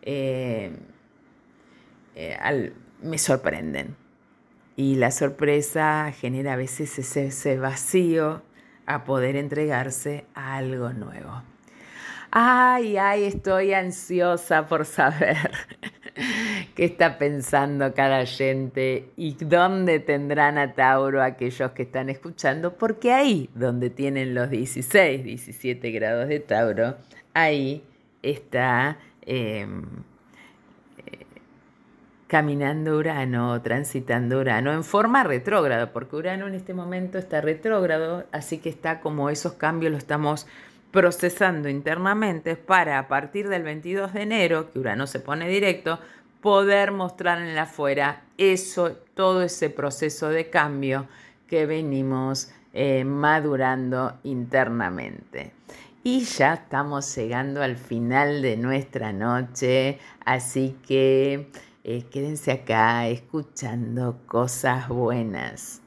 eh, 0.00 0.72
eh, 2.14 2.72
me 3.02 3.18
sorprenden 3.18 3.96
y 4.76 4.94
la 4.94 5.10
sorpresa 5.10 6.10
genera 6.18 6.54
a 6.54 6.56
veces 6.56 6.98
ese, 6.98 7.58
vacío 7.58 8.40
a 8.86 9.04
poder 9.04 9.36
entregarse 9.36 10.24
a 10.34 10.56
algo 10.56 10.90
nuevo. 10.94 11.42
Ay, 12.30 12.96
ay, 12.96 13.24
estoy 13.24 13.74
ansiosa 13.74 14.66
por 14.66 14.86
saber 14.86 15.36
qué 16.74 16.84
está 16.84 17.18
pensando 17.18 17.94
cada 17.94 18.26
gente 18.26 19.10
y 19.16 19.34
dónde 19.34 20.00
tendrán 20.00 20.58
a 20.58 20.74
Tauro 20.74 21.22
aquellos 21.22 21.70
que 21.72 21.82
están 21.82 22.08
escuchando, 22.08 22.74
porque 22.74 23.12
ahí 23.12 23.50
donde 23.54 23.90
tienen 23.90 24.34
los 24.34 24.50
16, 24.50 25.24
17 25.24 25.90
grados 25.90 26.28
de 26.28 26.40
Tauro, 26.40 26.96
ahí 27.34 27.82
está 28.22 28.98
em, 29.22 29.82
caminando 32.30 32.96
Urano, 32.96 33.60
transitando 33.60 34.38
Urano 34.38 34.72
en 34.72 34.84
forma 34.84 35.24
retrógrada, 35.24 35.92
porque 35.92 36.14
Urano 36.14 36.46
en 36.46 36.54
este 36.54 36.74
momento 36.74 37.18
está 37.18 37.40
retrógrado, 37.40 38.24
así 38.30 38.58
que 38.58 38.68
está 38.68 39.00
como 39.00 39.30
esos 39.30 39.54
cambios 39.54 39.90
lo 39.90 39.98
estamos 39.98 40.46
procesando 40.90 41.68
internamente 41.68 42.56
para 42.56 42.98
a 42.98 43.08
partir 43.08 43.48
del 43.48 43.62
22 43.62 44.12
de 44.12 44.22
enero, 44.22 44.70
que 44.70 44.78
Urano 44.78 45.06
se 45.06 45.20
pone 45.20 45.48
directo, 45.48 45.98
poder 46.40 46.90
mostrar 46.90 47.40
en 47.40 47.54
la 47.54 47.62
afuera 47.62 48.22
eso, 48.38 48.96
todo 49.14 49.42
ese 49.42 49.70
proceso 49.70 50.28
de 50.28 50.50
cambio 50.50 51.06
que 51.46 51.66
venimos 51.66 52.50
eh, 52.72 53.04
madurando 53.04 54.18
internamente. 54.22 55.52
Y 56.02 56.20
ya 56.20 56.54
estamos 56.54 57.14
llegando 57.14 57.62
al 57.62 57.76
final 57.76 58.40
de 58.40 58.56
nuestra 58.56 59.12
noche, 59.12 59.98
así 60.24 60.76
que 60.86 61.50
eh, 61.84 62.04
quédense 62.10 62.52
acá 62.52 63.06
escuchando 63.08 64.20
cosas 64.26 64.88
buenas. 64.88 65.79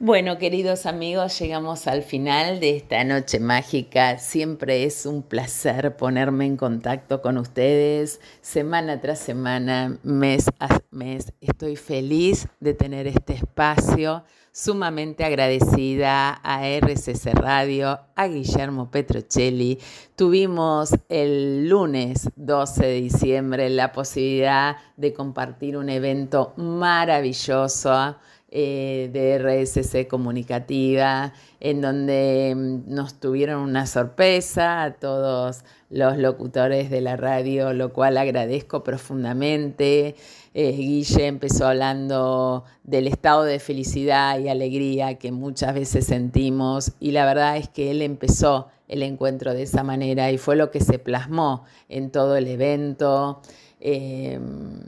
Bueno, 0.00 0.38
queridos 0.38 0.86
amigos, 0.86 1.36
llegamos 1.40 1.88
al 1.88 2.04
final 2.04 2.60
de 2.60 2.76
esta 2.76 3.02
noche 3.02 3.40
mágica. 3.40 4.18
Siempre 4.18 4.84
es 4.84 5.06
un 5.06 5.24
placer 5.24 5.96
ponerme 5.96 6.46
en 6.46 6.56
contacto 6.56 7.20
con 7.20 7.36
ustedes 7.36 8.20
semana 8.40 9.00
tras 9.00 9.18
semana, 9.18 9.98
mes 10.04 10.46
a 10.60 10.78
mes. 10.92 11.32
Estoy 11.40 11.74
feliz 11.74 12.46
de 12.60 12.74
tener 12.74 13.08
este 13.08 13.32
espacio 13.32 14.22
sumamente 14.52 15.24
agradecida 15.24 16.40
a 16.44 16.68
RCC 16.68 17.34
Radio, 17.34 17.98
a 18.14 18.28
Guillermo 18.28 18.92
Petrocelli. 18.92 19.80
Tuvimos 20.14 20.90
el 21.08 21.68
lunes 21.68 22.30
12 22.36 22.86
de 22.86 23.00
diciembre 23.00 23.68
la 23.68 23.90
posibilidad 23.90 24.76
de 24.96 25.12
compartir 25.12 25.76
un 25.76 25.88
evento 25.88 26.54
maravilloso 26.56 28.16
eh, 28.50 29.10
de 29.12 29.38
RSC 29.38 30.08
Comunicativa, 30.08 31.34
en 31.60 31.82
donde 31.82 32.54
mm, 32.56 32.94
nos 32.94 33.20
tuvieron 33.20 33.60
una 33.60 33.86
sorpresa 33.86 34.84
a 34.84 34.94
todos 34.94 35.64
los 35.90 36.16
locutores 36.16 36.88
de 36.90 37.02
la 37.02 37.16
radio, 37.16 37.74
lo 37.74 37.92
cual 37.92 38.16
agradezco 38.16 38.82
profundamente. 38.82 40.16
Eh, 40.54 40.72
Guille 40.72 41.26
empezó 41.26 41.66
hablando 41.66 42.64
del 42.84 43.06
estado 43.06 43.44
de 43.44 43.58
felicidad 43.58 44.38
y 44.38 44.48
alegría 44.48 45.18
que 45.18 45.30
muchas 45.30 45.74
veces 45.74 46.06
sentimos 46.06 46.92
y 47.00 47.10
la 47.12 47.26
verdad 47.26 47.58
es 47.58 47.68
que 47.68 47.90
él 47.90 48.00
empezó 48.00 48.68
el 48.88 49.02
encuentro 49.02 49.52
de 49.52 49.64
esa 49.64 49.82
manera 49.84 50.32
y 50.32 50.38
fue 50.38 50.56
lo 50.56 50.70
que 50.70 50.80
se 50.80 50.98
plasmó 50.98 51.64
en 51.90 52.10
todo 52.10 52.36
el 52.36 52.46
evento. 52.46 53.42
Em, 53.78 54.80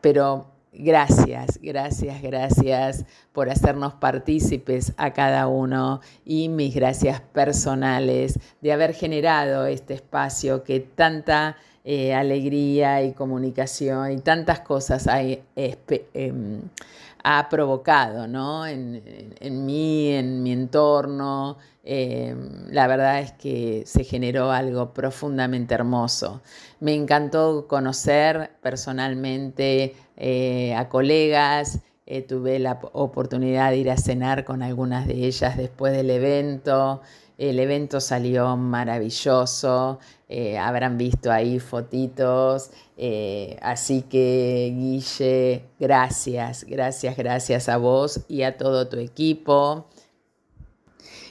pero 0.00 0.46
Gracias, 0.72 1.58
gracias, 1.62 2.20
gracias 2.20 3.04
por 3.32 3.48
hacernos 3.48 3.94
partícipes 3.94 4.92
a 4.98 5.12
cada 5.12 5.48
uno 5.48 6.00
y 6.26 6.50
mis 6.50 6.74
gracias 6.74 7.20
personales 7.20 8.38
de 8.60 8.72
haber 8.72 8.92
generado 8.92 9.64
este 9.66 9.94
espacio 9.94 10.62
que 10.64 10.80
tanta 10.80 11.56
eh, 11.84 12.12
alegría 12.12 13.02
y 13.02 13.12
comunicación 13.12 14.12
y 14.12 14.18
tantas 14.18 14.60
cosas 14.60 15.06
hay, 15.06 15.42
em, 15.56 16.60
ha 17.30 17.50
provocado 17.50 18.26
¿no? 18.26 18.66
en, 18.66 19.02
mí, 19.66 20.08
en 20.12 20.42
mi 20.42 20.52
entorno. 20.52 21.58
Eh, 21.84 22.34
la 22.70 22.86
verdad 22.86 23.20
es 23.20 23.32
que 23.32 23.82
se 23.84 24.02
generó 24.02 24.50
algo 24.50 24.94
profundamente 24.94 25.74
hermoso. 25.74 26.40
Me 26.80 26.94
encantó 26.94 27.66
conocer 27.68 28.52
personalmente 28.62 29.94
eh, 30.16 30.74
a 30.74 30.88
colegas, 30.88 31.80
eh, 32.06 32.22
tuve 32.22 32.58
la 32.58 32.78
oportunidad 32.92 33.72
de 33.72 33.76
ir 33.76 33.90
a 33.90 33.98
cenar 33.98 34.46
con 34.46 34.62
algunas 34.62 35.06
de 35.06 35.26
ellas 35.26 35.58
después 35.58 35.92
del 35.92 36.08
evento. 36.08 37.02
El 37.38 37.60
evento 37.60 38.00
salió 38.00 38.56
maravilloso, 38.56 40.00
eh, 40.28 40.58
habrán 40.58 40.98
visto 40.98 41.30
ahí 41.30 41.60
fotitos, 41.60 42.72
eh, 42.96 43.56
así 43.62 44.02
que 44.02 44.74
Guille, 44.76 45.62
gracias, 45.78 46.64
gracias, 46.64 47.16
gracias 47.16 47.68
a 47.68 47.76
vos 47.76 48.22
y 48.26 48.42
a 48.42 48.56
todo 48.56 48.88
tu 48.88 48.98
equipo. 48.98 49.86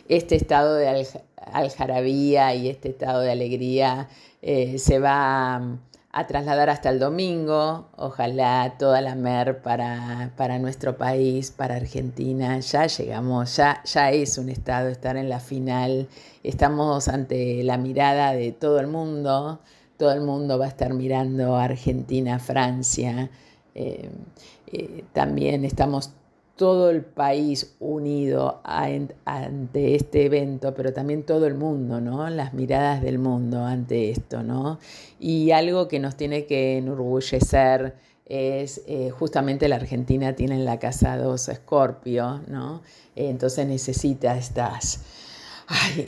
Este 0.07 0.35
estado 0.35 0.75
de 0.75 1.05
aljarabía 1.51 2.55
y 2.55 2.69
este 2.69 2.87
estado 2.87 3.19
de 3.19 3.31
alegría 3.31 4.07
eh, 4.41 4.79
se 4.79 4.99
va 4.99 5.77
a 6.11 6.27
trasladar 6.27 6.69
hasta 6.69 6.89
el 6.89 6.99
domingo. 6.99 7.89
Ojalá 7.97 8.75
toda 8.79 9.01
la 9.01 9.15
MER 9.15 9.61
para, 9.61 10.31
para, 10.35 10.59
nuestro 10.59 10.97
país, 10.97 11.51
para 11.51 11.75
Argentina. 11.75 12.59
Ya 12.59 12.87
llegamos, 12.87 13.55
ya, 13.55 13.83
ya 13.83 14.11
es 14.11 14.37
un 14.37 14.49
estado 14.49 14.89
estar 14.89 15.17
en 15.17 15.29
la 15.29 15.39
final. 15.39 16.07
Estamos 16.43 17.07
ante 17.07 17.63
la 17.63 17.77
mirada 17.77 18.33
de 18.33 18.51
todo 18.51 18.79
el 18.79 18.87
mundo. 18.87 19.59
Todo 19.97 20.11
el 20.11 20.21
mundo 20.21 20.57
va 20.59 20.65
a 20.65 20.69
estar 20.69 20.93
mirando 20.93 21.55
Argentina, 21.55 22.39
Francia. 22.39 23.29
Eh, 23.75 24.09
eh, 24.67 25.03
también 25.13 25.65
estamos 25.65 26.11
todo 26.57 26.89
el 26.89 27.03
país 27.03 27.75
unido 27.79 28.61
ante 28.63 29.95
este 29.95 30.25
evento, 30.25 30.73
pero 30.73 30.91
también 30.91 31.23
todo 31.23 31.47
el 31.47 31.53
mundo, 31.53 32.01
¿no? 32.01 32.29
Las 32.29 32.53
miradas 32.53 33.01
del 33.01 33.19
mundo 33.19 33.63
ante 33.63 34.09
esto, 34.11 34.43
¿no? 34.43 34.79
Y 35.19 35.51
algo 35.51 35.87
que 35.87 35.99
nos 35.99 36.17
tiene 36.17 36.45
que 36.45 36.77
enorgullecer 36.77 37.95
es 38.25 38.81
eh, 38.87 39.11
justamente 39.11 39.69
la 39.69 39.77
Argentina 39.77 40.35
tiene 40.35 40.55
en 40.55 40.65
la 40.65 40.79
casa 40.79 41.15
dos 41.17 41.47
Escorpio, 41.47 42.41
¿no? 42.47 42.81
entonces 43.15 43.65
necesita 43.65 44.37
estas 44.37 45.01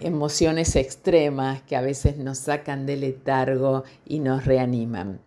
emociones 0.04 0.76
extremas 0.76 1.62
que 1.64 1.76
a 1.76 1.82
veces 1.82 2.18
nos 2.18 2.38
sacan 2.40 2.86
del 2.86 3.02
letargo 3.02 3.84
y 4.06 4.20
nos 4.20 4.46
reaniman. 4.46 5.20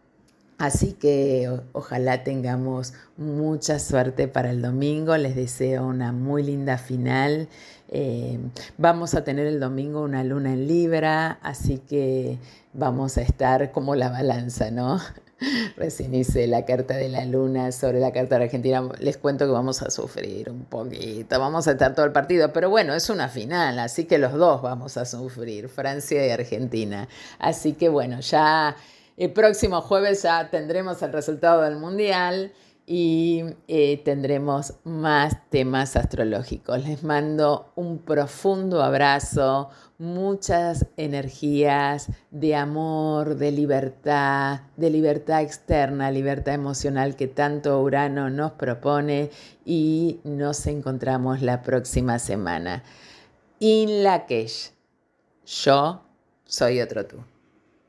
Así 0.63 0.93
que 0.93 1.51
ojalá 1.73 2.23
tengamos 2.23 2.95
mucha 3.17 3.81
suerte 3.81 4.29
para 4.29 4.51
el 4.51 4.63
domingo. 4.63 5.17
Les 5.17 5.35
deseo 5.35 5.85
una 5.85 6.13
muy 6.13 6.45
linda 6.45 6.79
final. 6.79 7.49
Eh, 7.89 8.39
vamos 8.79 9.15
a 9.15 9.25
tener 9.25 9.49
el 9.49 9.59
domingo 9.59 10.03
una 10.03 10.23
luna 10.23 10.53
en 10.53 10.69
Libra, 10.69 11.41
así 11.43 11.79
que 11.79 12.39
vamos 12.75 13.19
a 13.19 13.23
estar 13.23 13.73
como 13.73 13.97
la 13.97 14.11
balanza, 14.11 14.71
¿no? 14.71 15.01
Recién 15.77 16.15
hice 16.15 16.47
la 16.47 16.65
carta 16.65 16.97
de 16.97 17.09
la 17.09 17.25
luna 17.25 17.73
sobre 17.73 17.99
la 17.99 18.13
carta 18.13 18.39
de 18.39 18.45
Argentina. 18.45 18.89
Les 19.01 19.17
cuento 19.17 19.47
que 19.47 19.51
vamos 19.51 19.83
a 19.83 19.91
sufrir 19.91 20.49
un 20.49 20.65
poquito, 20.67 21.41
vamos 21.41 21.67
a 21.67 21.73
estar 21.73 21.93
todo 21.97 22.07
el 22.07 22.13
partido, 22.13 22.53
pero 22.53 22.71
bueno, 22.71 22.95
es 22.95 23.11
una 23.11 23.29
final, 23.29 23.81
así 23.81 24.05
que 24.05 24.17
los 24.17 24.35
dos 24.35 24.63
vamos 24.63 24.97
a 24.97 25.07
sufrir, 25.07 25.69
Francia 25.69 26.25
y 26.25 26.31
Argentina. 26.31 27.09
Así 27.41 27.73
que 27.73 27.89
bueno, 27.89 28.21
ya 28.21 28.77
el 29.17 29.33
próximo 29.33 29.81
jueves 29.81 30.23
ya 30.23 30.51
tendremos 30.51 31.03
el 31.03 31.13
resultado 31.13 31.63
del 31.63 31.77
mundial 31.77 32.53
y 32.87 33.45
eh, 33.69 34.03
tendremos 34.05 34.75
más 34.85 35.49
temas 35.51 35.97
astrológicos. 35.97 36.85
Les 36.85 37.05
mando 37.05 37.73
un 37.77 37.99
profundo 37.99 38.83
abrazo, 38.83 39.71
muchas 39.99 40.87
energías 40.97 42.09
de 42.31 42.57
amor, 42.57 43.37
de 43.37 43.53
libertad, 43.53 44.63
de 44.77 44.91
libertad 44.91 45.43
externa, 45.43 46.11
libertad 46.11 46.55
emocional 46.55 47.15
que 47.15 47.29
tanto 47.29 47.81
Urano 47.81 48.31
nos 48.31 48.53
propone 48.53 49.31
y 49.65 50.21
nos 50.25 50.67
encontramos 50.67 51.41
la 51.41 51.63
próxima 51.63 52.19
semana. 52.19 52.83
In 53.61 54.03
Lakesh, 54.03 54.73
yo 55.47 56.03
soy 56.45 56.81
otro 56.81 57.07
tú. 57.07 57.32